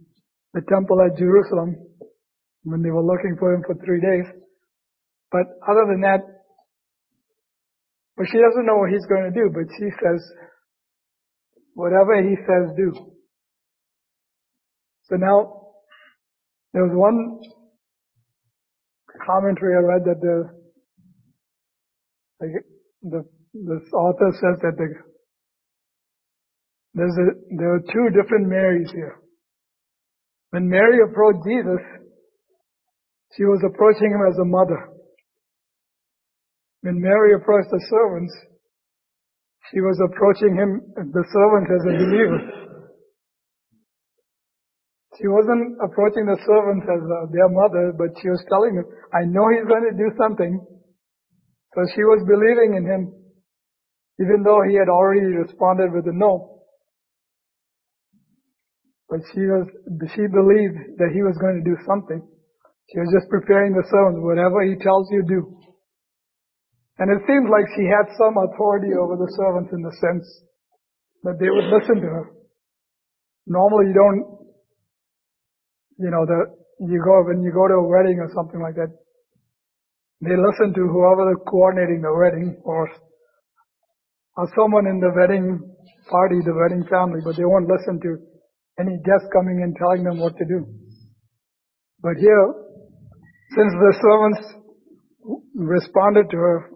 the 0.53 0.61
temple 0.71 1.03
at 1.03 1.19
Jerusalem, 1.19 1.75
when 2.63 2.81
they 2.83 2.89
were 2.89 3.03
looking 3.03 3.35
for 3.37 3.53
him 3.53 3.63
for 3.67 3.75
three 3.83 3.99
days. 3.99 4.23
But 5.29 5.43
other 5.67 5.83
than 5.91 5.99
that, 6.07 6.23
well, 8.15 8.27
she 8.31 8.39
doesn't 8.39 8.65
know 8.65 8.77
what 8.77 8.91
he's 8.91 9.05
going 9.11 9.27
to 9.27 9.35
do, 9.35 9.51
but 9.51 9.67
she 9.75 9.91
says, 9.99 10.23
whatever 11.73 12.15
he 12.23 12.37
says, 12.47 12.71
do. 12.77 12.93
So 15.11 15.17
now, 15.17 15.67
there 16.71 16.87
was 16.87 16.95
one 16.95 17.43
commentary 19.25 19.75
I 19.75 19.83
read 19.85 20.03
that 20.05 20.19
the, 20.21 20.49
the, 23.03 23.23
the 23.53 23.77
author 23.95 24.31
says 24.33 24.59
that 24.61 24.75
the 24.77 24.87
there's 26.95 27.17
a, 27.19 27.27
there 27.59 27.75
are 27.75 27.83
two 27.91 28.07
different 28.15 28.47
Marys 28.47 28.89
here. 28.93 29.19
When 30.51 30.69
Mary 30.69 30.99
approached 31.03 31.43
Jesus, 31.45 31.83
she 33.35 33.43
was 33.43 33.61
approaching 33.67 34.11
him 34.15 34.23
as 34.31 34.39
a 34.39 34.45
mother. 34.45 34.95
When 36.81 37.01
Mary 37.01 37.35
approached 37.35 37.69
the 37.69 37.83
servants, 37.89 38.33
she 39.73 39.81
was 39.81 39.99
approaching 40.07 40.55
him, 40.55 40.79
the 40.95 41.25
servant, 41.33 41.67
as 41.67 41.83
a 41.83 41.97
believer. 41.99 42.39
She 45.15 45.27
wasn't 45.31 45.79
approaching 45.79 46.27
the 46.27 46.35
servants 46.43 46.83
as 46.91 47.03
uh, 47.07 47.31
their 47.31 47.47
mother, 47.47 47.95
but 47.95 48.11
she 48.19 48.27
was 48.27 48.43
telling 48.51 48.75
them, 48.75 48.87
I 49.15 49.23
know 49.23 49.47
he's 49.47 49.67
going 49.67 49.87
to 49.87 49.95
do 49.95 50.11
something. 50.19 50.59
So 51.71 51.79
she 51.95 52.03
was 52.03 52.19
believing 52.27 52.75
in 52.75 52.83
him, 52.83 53.15
even 54.19 54.43
though 54.43 54.59
he 54.67 54.75
had 54.75 54.91
already 54.91 55.31
responded 55.31 55.95
with 55.95 56.07
a 56.07 56.15
no. 56.15 56.63
But 59.07 59.23
she 59.31 59.43
was, 59.47 59.67
she 60.15 60.27
believed 60.27 60.99
that 60.99 61.15
he 61.15 61.23
was 61.23 61.37
going 61.39 61.63
to 61.63 61.65
do 61.67 61.77
something. 61.87 62.19
She 62.91 62.99
was 62.99 63.09
just 63.15 63.31
preparing 63.31 63.71
the 63.71 63.87
servants. 63.87 64.19
Whatever 64.19 64.67
he 64.67 64.75
tells 64.83 65.07
you, 65.11 65.23
do. 65.23 65.41
And 66.99 67.11
it 67.11 67.23
seems 67.27 67.47
like 67.47 67.67
she 67.75 67.87
had 67.87 68.07
some 68.19 68.35
authority 68.35 68.95
over 68.95 69.15
the 69.15 69.31
servants 69.35 69.71
in 69.71 69.83
the 69.83 69.95
sense 69.99 70.27
that 71.23 71.39
they 71.39 71.51
would 71.51 71.71
listen 71.71 72.03
to 72.03 72.07
her. 72.07 72.25
Normally 73.47 73.91
you 73.91 73.95
don't, 73.95 74.44
you 75.97 76.11
know, 76.11 76.25
the, 76.25 76.51
you 76.79 77.01
go, 77.03 77.23
when 77.23 77.41
you 77.41 77.51
go 77.51 77.67
to 77.67 77.79
a 77.79 77.87
wedding 77.87 78.19
or 78.19 78.29
something 78.35 78.61
like 78.61 78.75
that, 78.75 78.91
they 80.21 80.35
listen 80.35 80.73
to 80.73 80.83
whoever 80.87 81.31
is 81.31 81.41
coordinating 81.47 82.01
the 82.01 82.11
wedding 82.11 82.57
or, 82.63 82.89
or 84.37 84.47
someone 84.55 84.87
in 84.87 84.99
the 84.99 85.11
wedding 85.15 85.59
party, 86.09 86.39
the 86.43 86.55
wedding 86.55 86.83
family, 86.89 87.19
but 87.23 87.35
they 87.35 87.45
won't 87.45 87.67
listen 87.67 87.99
to 88.01 88.17
any 88.79 88.97
guest 89.03 89.25
coming 89.31 89.61
and 89.63 89.75
telling 89.75 90.03
them 90.03 90.19
what 90.19 90.35
to 90.37 90.45
do. 90.45 90.67
But 92.01 92.17
here, 92.19 92.53
since 93.55 93.71
the 93.71 93.91
servants 94.01 94.41
responded 95.55 96.29
to 96.31 96.37
her, 96.37 96.69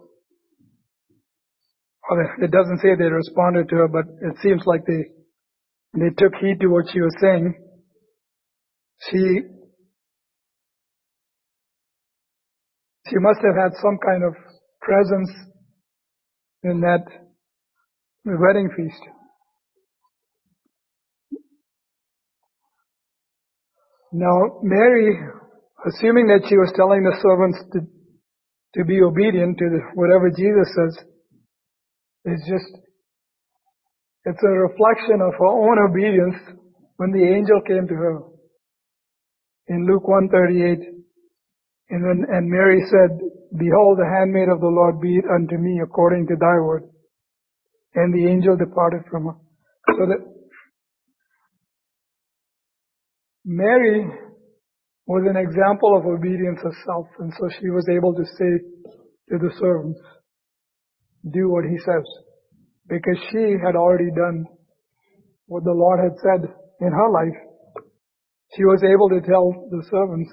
it 2.42 2.50
doesn't 2.50 2.80
say 2.80 2.96
they 2.98 3.04
responded 3.04 3.68
to 3.68 3.76
her, 3.76 3.88
but 3.88 4.06
it 4.20 4.36
seems 4.42 4.62
like 4.66 4.84
they 4.86 5.04
they 5.94 6.10
took 6.16 6.34
heed 6.40 6.60
to 6.60 6.68
what 6.68 6.86
she 6.92 7.00
was 7.00 7.14
saying. 7.20 7.54
She 9.08 9.40
she 13.08 13.16
must 13.18 13.40
have 13.42 13.56
had 13.56 13.72
some 13.82 13.98
kind 14.04 14.22
of 14.24 14.34
presence 14.80 15.30
in 16.62 16.80
that 16.80 17.04
wedding 18.24 18.70
feast. 18.76 19.02
Now, 24.12 24.60
Mary, 24.62 25.16
assuming 25.86 26.26
that 26.28 26.46
she 26.48 26.56
was 26.56 26.72
telling 26.76 27.02
the 27.02 27.16
servants 27.22 27.58
to, 27.72 27.80
to 28.74 28.84
be 28.84 29.00
obedient 29.02 29.56
to 29.58 29.64
whatever 29.94 30.30
Jesus 30.30 30.74
says, 30.74 31.04
is 32.26 32.40
just 32.46 32.82
It's 34.24 34.42
a 34.42 34.48
reflection 34.48 35.20
of 35.22 35.32
her 35.38 35.46
own 35.46 35.78
obedience 35.88 36.36
when 36.96 37.10
the 37.12 37.24
angel 37.24 37.60
came 37.66 37.88
to 37.88 37.94
her. 37.94 38.29
In 39.68 39.86
Luke 39.86 40.06
138, 40.06 41.00
and, 41.90 42.02
when, 42.02 42.24
and 42.28 42.48
Mary 42.48 42.80
said, 42.86 43.18
Behold, 43.58 43.98
the 43.98 44.06
handmaid 44.06 44.48
of 44.48 44.60
the 44.60 44.70
Lord, 44.70 45.00
be 45.00 45.16
it 45.16 45.24
unto 45.26 45.58
me 45.58 45.80
according 45.82 46.26
to 46.28 46.36
thy 46.38 46.54
word. 46.62 46.84
And 47.94 48.14
the 48.14 48.30
angel 48.30 48.56
departed 48.56 49.02
from 49.10 49.26
her. 49.26 49.36
So 49.98 50.06
that 50.06 50.22
Mary 53.44 54.06
was 55.06 55.26
an 55.28 55.36
example 55.36 55.96
of 55.96 56.06
obedience 56.06 56.60
herself, 56.62 57.06
and 57.18 57.32
so 57.34 57.48
she 57.60 57.68
was 57.70 57.88
able 57.90 58.14
to 58.14 58.24
say 58.24 58.50
to 59.30 59.38
the 59.38 59.50
servants, 59.58 59.98
do 61.28 61.50
what 61.50 61.64
he 61.64 61.76
says. 61.78 62.06
Because 62.86 63.18
she 63.30 63.54
had 63.64 63.74
already 63.74 64.10
done 64.14 64.46
what 65.46 65.64
the 65.64 65.74
Lord 65.74 65.98
had 65.98 66.16
said 66.22 66.48
in 66.80 66.92
her 66.92 67.10
life. 67.10 67.49
She 68.56 68.64
was 68.64 68.82
able 68.82 69.08
to 69.10 69.20
tell 69.20 69.68
the 69.70 69.82
servants, 69.90 70.30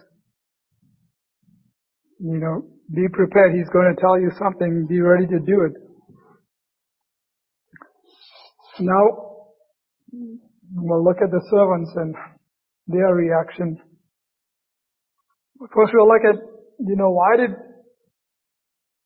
you 2.19 2.39
know, 2.39 2.63
be 2.93 3.07
prepared. 3.13 3.53
He's 3.53 3.69
going 3.69 3.93
to 3.93 4.01
tell 4.01 4.19
you 4.19 4.31
something. 4.39 4.87
Be 4.87 5.01
ready 5.01 5.27
to 5.27 5.39
do 5.39 5.61
it. 5.65 5.73
Now, 8.79 9.03
we'll 10.73 11.03
look 11.03 11.17
at 11.21 11.31
the 11.31 11.41
servants 11.51 11.91
and 11.95 12.15
their 12.87 13.13
reaction. 13.13 13.77
First 15.59 15.91
we'll 15.93 16.07
look 16.07 16.23
at, 16.23 16.41
you 16.79 16.95
know, 16.95 17.09
why 17.09 17.37
did, 17.37 17.51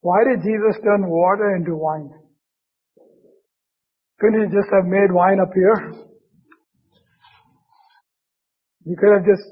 why 0.00 0.24
did 0.24 0.42
Jesus 0.42 0.80
turn 0.82 1.08
water 1.08 1.54
into 1.56 1.74
wine? 1.74 2.10
Couldn't 4.20 4.50
he 4.50 4.56
just 4.56 4.68
have 4.72 4.84
made 4.84 5.10
wine 5.10 5.38
appear? 5.40 6.11
He 8.84 8.96
could 8.96 9.12
have 9.14 9.26
just 9.26 9.46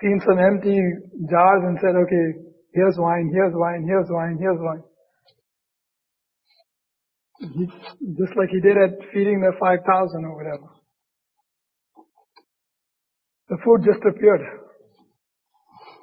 seen 0.00 0.20
some 0.24 0.38
empty 0.38 0.80
jars 1.28 1.62
and 1.68 1.78
said, 1.80 1.94
okay, 1.94 2.26
here's 2.72 2.96
wine, 2.96 3.30
here's 3.32 3.52
wine, 3.54 3.84
here's 3.86 4.08
wine, 4.08 4.38
here's 4.40 4.60
wine. 4.60 4.82
He, 7.40 7.64
just 8.16 8.36
like 8.36 8.48
he 8.50 8.60
did 8.60 8.76
at 8.76 9.00
feeding 9.12 9.40
the 9.40 9.52
5,000 9.58 10.24
or 10.24 10.36
whatever. 10.36 10.68
The 13.48 13.58
food 13.64 13.80
just 13.84 14.04
appeared. 14.04 14.40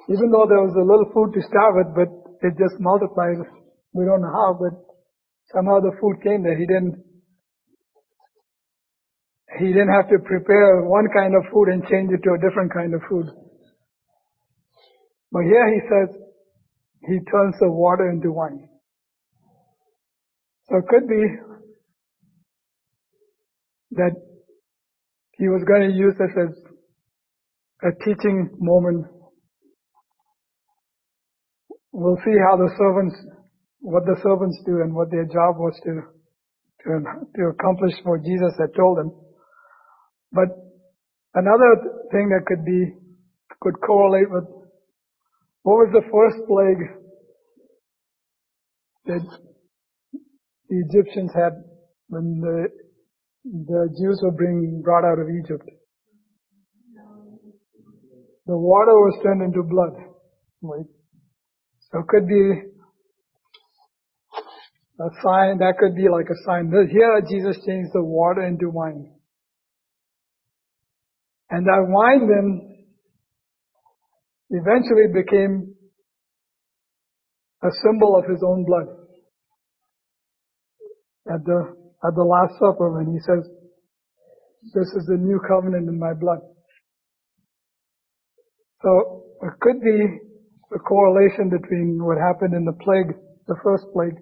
Even 0.08 0.30
though 0.30 0.46
there 0.48 0.62
was 0.62 0.74
a 0.74 0.86
little 0.86 1.10
food 1.14 1.34
to 1.34 1.42
start 1.46 1.74
with, 1.76 1.90
but 1.94 2.10
it 2.42 2.54
just 2.58 2.78
multiplied. 2.78 3.38
We 3.92 4.04
don't 4.04 4.22
know 4.22 4.34
how, 4.34 4.58
but 4.58 4.74
somehow 5.54 5.80
the 5.80 5.96
food 6.00 6.22
came 6.22 6.42
there. 6.42 6.58
He 6.58 6.66
didn't 6.66 7.07
he 9.56 9.68
didn't 9.68 9.92
have 9.92 10.08
to 10.10 10.18
prepare 10.18 10.82
one 10.84 11.08
kind 11.14 11.34
of 11.34 11.50
food 11.52 11.68
and 11.68 11.82
change 11.88 12.10
it 12.12 12.22
to 12.22 12.34
a 12.36 12.38
different 12.38 12.72
kind 12.72 12.92
of 12.94 13.00
food. 13.08 13.26
But 15.32 15.44
here 15.44 15.72
he 15.72 15.80
says 15.88 16.16
he 17.08 17.18
turns 17.30 17.54
the 17.60 17.70
water 17.70 18.10
into 18.10 18.32
wine. 18.32 18.68
So 20.68 20.76
it 20.76 20.84
could 20.88 21.08
be 21.08 21.24
that 23.92 24.12
he 25.38 25.48
was 25.48 25.64
going 25.66 25.88
to 25.88 25.96
use 25.96 26.14
this 26.18 26.34
as 26.36 26.52
a 27.82 28.04
teaching 28.04 28.50
moment. 28.58 29.06
We'll 31.92 32.20
see 32.24 32.36
how 32.36 32.56
the 32.56 32.70
servants, 32.76 33.16
what 33.80 34.04
the 34.04 34.20
servants 34.22 34.58
do 34.66 34.82
and 34.82 34.94
what 34.94 35.10
their 35.10 35.24
job 35.24 35.56
was 35.56 35.74
to, 35.84 36.02
to, 36.84 37.00
to 37.36 37.42
accomplish 37.48 37.94
what 38.04 38.22
Jesus 38.22 38.52
had 38.58 38.74
told 38.76 38.98
them. 38.98 39.27
But 40.32 40.48
another 41.34 42.04
thing 42.12 42.28
that 42.30 42.44
could 42.46 42.64
be, 42.64 42.94
could 43.60 43.74
correlate 43.84 44.30
with 44.30 44.44
what 45.62 45.74
was 45.74 45.90
the 45.92 46.06
first 46.10 46.46
plague 46.46 46.84
that 49.06 49.24
the 50.68 50.76
Egyptians 50.88 51.32
had 51.34 51.52
when 52.08 52.40
the, 52.40 52.68
the 53.44 53.88
Jews 53.98 54.20
were 54.22 54.32
being 54.32 54.82
brought 54.84 55.04
out 55.04 55.18
of 55.18 55.28
Egypt? 55.28 55.68
The 58.46 58.56
water 58.56 58.92
was 58.92 59.20
turned 59.22 59.42
into 59.42 59.62
blood. 59.62 59.92
Right? 60.62 60.86
So 61.92 62.00
it 62.00 62.08
could 62.08 62.26
be 62.26 62.62
a 65.00 65.08
sign, 65.22 65.58
that 65.58 65.74
could 65.78 65.94
be 65.94 66.08
like 66.08 66.26
a 66.30 66.38
sign. 66.44 66.72
Here 66.90 67.22
Jesus 67.28 67.62
changed 67.64 67.90
the 67.92 68.02
water 68.02 68.42
into 68.42 68.70
wine. 68.70 69.12
And 71.50 71.66
that 71.66 71.86
wine 71.88 72.28
then 72.28 72.86
eventually 74.50 75.08
became 75.12 75.74
a 77.62 77.68
symbol 77.82 78.16
of 78.16 78.24
his 78.30 78.42
own 78.46 78.64
blood. 78.64 78.86
At 81.32 81.44
the, 81.44 81.74
at 82.06 82.14
the 82.14 82.22
Last 82.22 82.54
Supper 82.58 82.92
when 82.92 83.12
he 83.12 83.18
says, 83.20 83.48
this 84.74 84.88
is 84.96 85.06
the 85.06 85.16
new 85.16 85.40
covenant 85.48 85.88
in 85.88 85.98
my 85.98 86.12
blood. 86.14 86.38
So 88.82 89.24
it 89.42 89.52
could 89.60 89.80
be 89.80 90.18
a 90.74 90.78
correlation 90.78 91.50
between 91.50 91.98
what 92.02 92.18
happened 92.18 92.54
in 92.54 92.64
the 92.64 92.76
plague, 92.84 93.16
the 93.46 93.56
first 93.62 93.84
plague, 93.92 94.16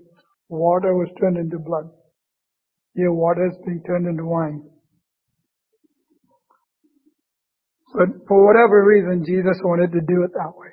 water 0.48 0.94
was 0.94 1.08
turned 1.20 1.36
into 1.36 1.58
blood. 1.58 1.90
Here 2.94 3.12
water 3.12 3.46
is 3.46 3.56
being 3.66 3.82
turned 3.86 4.06
into 4.06 4.24
wine. 4.24 4.62
But 7.96 8.28
for 8.28 8.44
whatever 8.44 8.84
reason, 8.84 9.24
Jesus 9.24 9.56
wanted 9.64 9.90
to 9.92 10.04
do 10.04 10.22
it 10.28 10.32
that 10.36 10.52
way. 10.52 10.68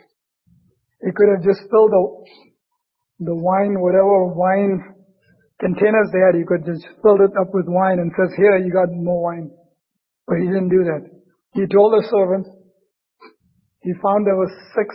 He 0.99 1.11
could 1.15 1.31
have 1.31 1.43
just 1.43 1.63
filled 1.71 1.95
the, 1.95 2.03
the 3.31 3.35
wine, 3.35 3.79
whatever 3.79 4.27
wine 4.35 4.83
containers 5.59 6.11
they 6.11 6.19
had, 6.19 6.35
he 6.35 6.43
could 6.43 6.67
just 6.67 6.83
fill 6.99 7.23
it 7.23 7.31
up 7.39 7.47
with 7.55 7.63
wine 7.67 7.99
and 7.99 8.11
says, 8.11 8.35
here, 8.35 8.57
you 8.57 8.73
got 8.73 8.91
more 8.91 9.23
wine. 9.23 9.51
But 10.27 10.39
he 10.39 10.47
didn't 10.47 10.67
do 10.67 10.83
that. 10.83 11.07
He 11.53 11.63
told 11.67 11.95
the 11.95 12.03
servants, 12.11 12.49
he 13.83 13.93
found 14.03 14.27
there 14.27 14.35
were 14.35 14.51
six 14.75 14.91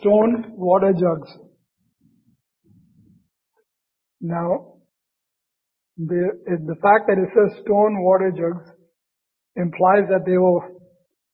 stone 0.00 0.54
water 0.58 0.92
jugs. 0.92 1.30
Now, 4.20 4.78
the, 5.96 6.26
the 6.46 6.76
fact 6.82 7.06
that 7.06 7.18
it 7.18 7.30
says 7.34 7.62
stone 7.62 8.02
water 8.02 8.32
jugs 8.34 8.66
implies 9.54 10.10
that 10.10 10.26
they 10.26 10.38
were 10.38 10.81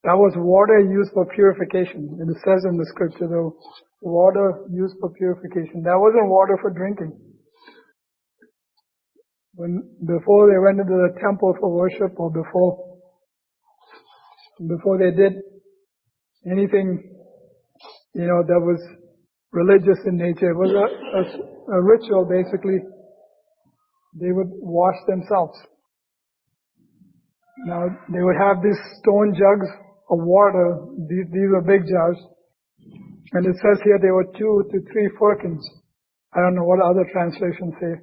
that 0.05 0.15
was 0.15 0.33
water 0.37 0.79
used 0.79 1.11
for 1.13 1.27
purification. 1.27 2.19
It 2.23 2.37
says 2.47 2.65
in 2.71 2.79
the 2.79 2.87
scripture, 2.87 3.27
though, 3.27 3.59
water 4.01 4.65
used 4.71 4.95
for 5.01 5.11
purification. 5.11 5.83
That 5.83 5.99
wasn't 5.99 6.31
water 6.31 6.57
for 6.63 6.71
drinking. 6.71 7.19
When, 9.55 9.83
before 10.07 10.47
they 10.47 10.59
went 10.63 10.79
into 10.79 10.95
the 10.95 11.19
temple 11.21 11.57
for 11.59 11.75
worship 11.75 12.15
or 12.17 12.31
before, 12.31 12.79
before 14.69 14.99
they 14.99 15.11
did 15.11 15.43
anything, 16.47 17.03
you 18.15 18.27
know, 18.27 18.47
that 18.47 18.61
was 18.63 18.79
religious 19.51 19.99
in 20.07 20.17
nature, 20.17 20.51
it 20.51 20.57
was 20.57 20.71
a, 20.71 21.75
a, 21.75 21.77
a 21.77 21.83
ritual 21.83 22.25
basically. 22.25 22.79
They 24.15 24.31
would 24.31 24.51
wash 24.63 24.97
themselves. 25.09 25.59
Now, 27.67 27.87
they 28.13 28.23
would 28.23 28.37
have 28.39 28.63
these 28.63 28.79
stone 29.03 29.35
jugs 29.35 29.69
of 30.11 30.18
water. 30.21 30.87
These, 31.09 31.27
these 31.33 31.51
were 31.51 31.62
big 31.62 31.87
jars. 31.88 32.18
And 33.33 33.47
it 33.47 33.57
says 33.57 33.81
here 33.85 33.99
there 34.01 34.14
were 34.14 34.31
two 34.37 34.64
to 34.73 34.79
three 34.92 35.11
firkins. 35.18 35.61
I 36.33 36.40
don't 36.40 36.55
know 36.55 36.64
what 36.64 36.81
other 36.81 37.05
translations 37.12 37.75
say. 37.81 37.94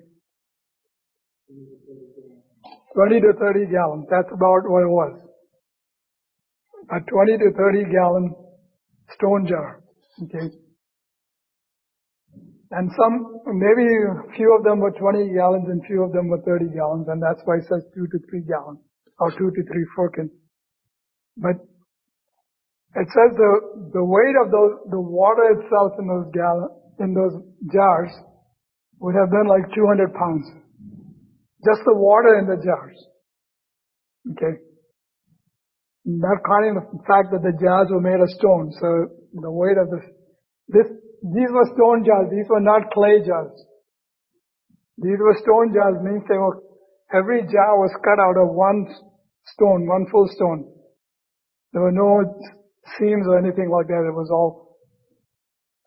20 2.96 3.22
to 3.22 3.34
30 3.40 3.66
gallons. 3.72 4.06
That's 4.10 4.32
about 4.32 4.64
what 4.70 4.84
it 4.84 4.90
was. 4.90 5.20
A 6.92 7.00
20 7.02 7.38
to 7.38 7.52
30 7.58 7.84
gallon 7.92 8.36
stone 9.14 9.48
jar. 9.48 9.84
Okay. 10.24 10.54
And 12.72 12.90
some, 12.98 13.42
maybe 13.46 13.86
few 14.36 14.56
of 14.58 14.64
them 14.64 14.80
were 14.80 14.92
20 14.92 15.34
gallons 15.34 15.68
and 15.70 15.82
few 15.86 16.04
of 16.04 16.12
them 16.14 16.28
were 16.28 16.42
30 16.42 16.74
gallons, 16.74 17.08
and 17.08 17.22
that's 17.22 17.42
why 17.46 17.58
it 17.58 17.66
says 17.70 17.84
two 17.94 18.08
to 18.08 18.18
three 18.30 18.42
gallons, 18.42 18.80
or 19.20 19.32
two 19.32 19.52
to 19.52 19.64
three 19.64 19.86
firkins. 19.96 20.32
But 21.38 21.56
it 22.96 23.08
says 23.12 23.36
the, 23.36 23.52
the 23.92 24.06
weight 24.06 24.36
of 24.40 24.52
those, 24.52 24.88
the 24.88 25.02
water 25.02 25.60
itself 25.60 26.00
in 26.00 26.08
those 26.08 26.32
gallon, 26.32 26.72
in 27.00 27.12
those 27.12 27.36
jars 27.68 28.12
would 29.04 29.16
have 29.20 29.30
been 29.30 29.48
like 29.52 29.68
200 29.76 30.16
pounds. 30.16 30.48
Just 31.68 31.84
the 31.84 31.94
water 31.94 32.40
in 32.40 32.48
the 32.48 32.56
jars. 32.64 32.96
Okay. 34.32 34.64
Not 36.06 36.40
counting 36.48 36.80
the 36.80 36.88
fact 37.04 37.36
that 37.36 37.44
the 37.44 37.58
jars 37.60 37.92
were 37.92 38.00
made 38.00 38.22
of 38.22 38.30
stone. 38.32 38.72
So 38.80 38.88
the 39.34 39.52
weight 39.52 39.76
of 39.76 39.92
this, 39.92 40.06
this, 40.72 40.88
these 41.36 41.52
were 41.52 41.68
stone 41.76 42.06
jars. 42.06 42.32
These 42.32 42.48
were 42.48 42.64
not 42.64 42.94
clay 42.96 43.20
jars. 43.26 43.52
These 44.98 45.20
were 45.20 45.36
stone 45.44 45.76
jars 45.76 46.00
means 46.00 46.24
they 46.30 46.40
were 46.40 46.64
every 47.12 47.44
jar 47.44 47.76
was 47.76 47.92
cut 48.00 48.24
out 48.24 48.40
of 48.40 48.56
one 48.56 48.88
stone, 49.52 49.88
one 49.88 50.06
full 50.10 50.28
stone. 50.32 50.72
There 51.74 51.82
were 51.82 51.92
no 51.92 52.24
seams 52.98 53.26
or 53.28 53.38
anything 53.38 53.70
like 53.70 53.88
that. 53.88 54.06
It 54.06 54.14
was 54.14 54.30
all, 54.32 54.78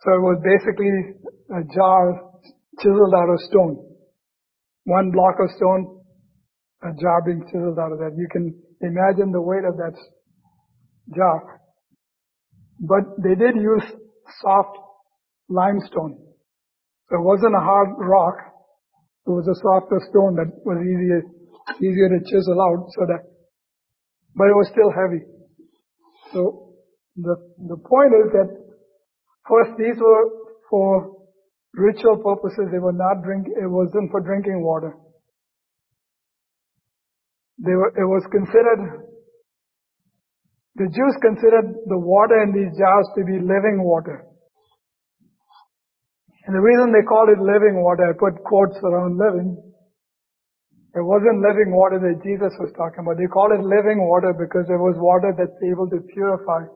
so 0.02 0.12
it 0.12 0.22
was 0.22 0.38
basically 0.42 0.90
a 1.50 1.62
jar 1.74 2.28
chiseled 2.80 3.14
out 3.14 3.30
of 3.30 3.40
stone. 3.48 3.84
One 4.84 5.10
block 5.10 5.36
of 5.40 5.50
stone, 5.56 6.00
a 6.82 6.92
jar 7.00 7.22
being 7.26 7.44
chiseled 7.46 7.78
out 7.78 7.92
of 7.92 7.98
that. 7.98 8.14
You 8.16 8.28
can 8.30 8.54
imagine 8.80 9.32
the 9.32 9.42
weight 9.42 9.64
of 9.64 9.76
that 9.76 9.94
jar. 11.14 11.60
But 12.80 13.22
they 13.22 13.34
did 13.34 13.56
use 13.56 13.84
soft 14.42 14.78
limestone. 15.48 16.18
So 17.10 17.16
it 17.16 17.24
wasn't 17.24 17.56
a 17.56 17.60
hard 17.60 17.88
rock. 17.98 18.36
It 19.26 19.30
was 19.30 19.48
a 19.48 19.56
softer 19.60 20.00
stone 20.10 20.36
that 20.36 20.48
was 20.64 20.78
easier, 20.80 21.22
easier 21.82 22.08
to 22.08 22.20
chisel 22.24 22.60
out 22.60 22.88
so 22.96 23.04
that, 23.06 23.28
but 24.34 24.48
it 24.48 24.56
was 24.56 24.68
still 24.72 24.92
heavy. 24.92 25.24
So 26.32 26.67
the, 27.18 27.34
the 27.66 27.76
point 27.82 28.14
is 28.14 28.30
that 28.30 28.48
first 29.48 29.74
these 29.78 29.98
were 29.98 30.24
for 30.70 31.18
ritual 31.74 32.22
purposes. 32.22 32.70
They 32.70 32.78
were 32.78 32.94
not 32.94 33.22
drink, 33.24 33.46
it 33.50 33.66
wasn't 33.66 34.10
for 34.10 34.20
drinking 34.20 34.62
water. 34.62 34.94
They 37.58 37.74
were, 37.74 37.90
it 37.90 38.06
was 38.06 38.22
considered 38.30 39.02
the 40.78 40.86
Jews 40.94 41.14
considered 41.18 41.74
the 41.90 41.98
water 41.98 42.38
in 42.46 42.54
these 42.54 42.70
jars 42.78 43.10
to 43.18 43.26
be 43.26 43.42
living 43.42 43.82
water. 43.82 44.22
And 46.46 46.54
the 46.54 46.62
reason 46.62 46.94
they 46.94 47.02
called 47.02 47.34
it 47.34 47.42
living 47.42 47.82
water, 47.82 48.06
I 48.06 48.14
put 48.14 48.38
quotes 48.46 48.78
around 48.86 49.18
living, 49.18 49.58
it 50.94 51.02
wasn't 51.02 51.42
living 51.42 51.74
water 51.74 51.98
that 51.98 52.22
Jesus 52.22 52.54
was 52.62 52.70
talking 52.78 53.02
about. 53.02 53.18
They 53.18 53.26
called 53.26 53.58
it 53.58 53.66
living 53.66 54.06
water 54.06 54.30
because 54.30 54.70
it 54.70 54.78
was 54.78 54.94
water 55.02 55.34
that's 55.34 55.58
able 55.66 55.90
to 55.90 55.98
purify. 56.14 56.70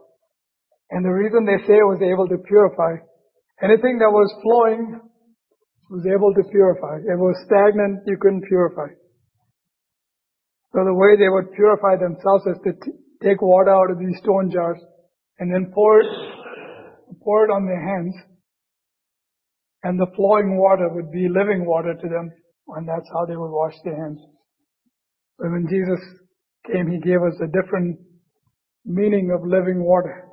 And 0.92 1.00
the 1.00 1.16
reason 1.16 1.48
they 1.48 1.56
say 1.64 1.80
it 1.80 1.88
was 1.88 2.04
able 2.04 2.28
to 2.28 2.36
purify, 2.44 3.00
anything 3.64 3.96
that 4.04 4.12
was 4.12 4.28
flowing 4.44 5.00
was 5.88 6.04
able 6.04 6.36
to 6.36 6.44
purify. 6.52 7.00
If 7.00 7.16
it 7.16 7.24
was 7.32 7.40
stagnant, 7.48 8.04
you 8.04 8.20
couldn't 8.20 8.44
purify. 8.44 8.92
So 10.76 10.84
the 10.84 10.92
way 10.92 11.16
they 11.16 11.32
would 11.32 11.52
purify 11.56 11.96
themselves 11.96 12.44
is 12.44 12.60
to 12.64 12.72
t- 12.76 12.96
take 13.24 13.40
water 13.40 13.72
out 13.72 13.90
of 13.90 13.98
these 13.98 14.20
stone 14.20 14.52
jars 14.52 14.80
and 15.38 15.48
then 15.48 15.72
pour 15.72 16.00
it, 16.00 16.12
pour 17.24 17.44
it 17.44 17.52
on 17.52 17.64
their 17.64 17.80
hands. 17.80 18.14
And 19.82 19.98
the 19.98 20.12
flowing 20.14 20.60
water 20.60 20.92
would 20.92 21.10
be 21.10 21.28
living 21.28 21.64
water 21.64 21.96
to 21.96 22.08
them. 22.08 22.32
And 22.68 22.88
that's 22.88 23.08
how 23.12 23.24
they 23.24 23.36
would 23.36 23.50
wash 23.50 23.74
their 23.84 23.96
hands. 23.96 24.20
But 25.38 25.50
when 25.50 25.66
Jesus 25.68 26.00
came, 26.68 26.88
He 26.88 27.00
gave 27.00 27.20
us 27.20 27.36
a 27.40 27.48
different 27.48 27.98
meaning 28.84 29.32
of 29.32 29.40
living 29.44 29.82
water. 29.82 30.28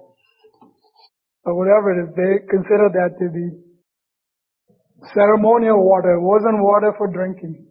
But 1.50 1.58
whatever 1.58 1.90
it 1.98 2.06
is, 2.06 2.10
they 2.14 2.46
consider 2.46 2.94
that 2.94 3.18
to 3.18 3.26
be 3.34 3.50
ceremonial 5.18 5.82
water. 5.82 6.14
It 6.14 6.22
wasn't 6.22 6.62
water 6.62 6.94
for 6.94 7.10
drinking. 7.10 7.66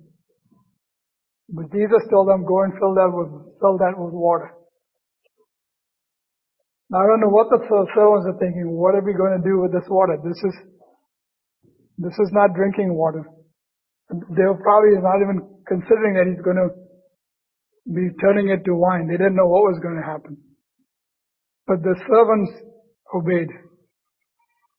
But 1.47 1.71
Jesus 1.71 2.03
told 2.11 2.27
them, 2.27 2.43
go 2.43 2.67
and 2.67 2.75
fill 2.75 2.99
that 2.99 3.07
with, 3.07 3.31
fill 3.63 3.79
that 3.79 3.95
with 3.95 4.11
water. 4.11 4.51
Now 6.91 6.99
I 6.99 7.07
don't 7.07 7.23
know 7.23 7.31
what 7.31 7.55
the 7.55 7.63
servants 7.71 8.27
are 8.27 8.35
thinking. 8.43 8.67
What 8.67 8.99
are 8.99 9.07
we 9.07 9.15
going 9.15 9.39
to 9.39 9.47
do 9.47 9.63
with 9.63 9.71
this 9.71 9.87
water? 9.87 10.19
This 10.27 10.43
is, 10.43 10.55
this 12.03 12.19
is 12.19 12.35
not 12.35 12.59
drinking 12.59 12.99
water. 12.99 13.31
They 14.11 14.43
were 14.43 14.59
probably 14.59 14.99
not 14.99 15.23
even 15.23 15.39
considering 15.71 16.19
that 16.19 16.27
he's 16.27 16.43
going 16.43 16.59
to 16.59 16.75
be 17.95 18.11
turning 18.19 18.51
it 18.51 18.67
to 18.67 18.75
wine. 18.75 19.07
They 19.07 19.23
didn't 19.23 19.39
know 19.39 19.47
what 19.47 19.71
was 19.71 19.79
going 19.79 20.03
to 20.03 20.07
happen. 20.11 20.35
But 21.69 21.87
the 21.87 21.95
servants 22.11 22.51
obeyed. 23.15 23.68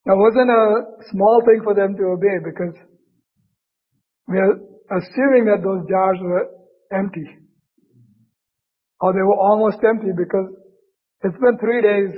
It 0.09 0.17
wasn't 0.17 0.49
a 0.49 1.05
small 1.11 1.43
thing 1.45 1.61
for 1.63 1.75
them 1.75 1.95
to 1.95 2.03
obey 2.17 2.41
because 2.41 2.73
we 4.27 4.39
are 4.39 4.57
assuming 4.97 5.45
that 5.45 5.61
those 5.61 5.85
jars 5.85 6.17
were 6.19 6.49
empty. 6.91 7.29
Or 9.01 9.13
they 9.13 9.21
were 9.21 9.37
almost 9.37 9.77
empty 9.85 10.09
because 10.17 10.49
it's 11.21 11.37
been 11.37 11.59
three 11.59 11.83
days. 11.83 12.17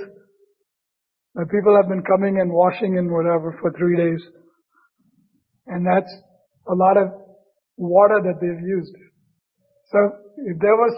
The 1.35 1.45
people 1.51 1.75
have 1.75 1.89
been 1.89 2.03
coming 2.03 2.39
and 2.39 2.49
washing 2.51 2.97
and 2.97 3.11
whatever 3.11 3.59
for 3.59 3.73
three 3.77 3.97
days. 3.97 4.23
And 5.67 5.85
that's 5.85 6.11
a 6.71 6.75
lot 6.75 6.95
of 6.95 7.11
water 7.75 8.21
that 8.23 8.39
they've 8.39 8.67
used. 8.67 8.95
So 9.91 9.99
if 10.47 10.59
there 10.59 10.77
was, 10.79 10.95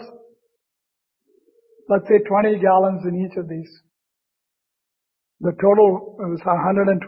let's 1.88 2.06
say 2.06 2.22
20 2.22 2.60
gallons 2.60 3.02
in 3.04 3.26
each 3.26 3.36
of 3.36 3.48
these, 3.48 3.70
the 5.40 5.52
total 5.60 6.16
was 6.18 6.40
120 6.44 7.00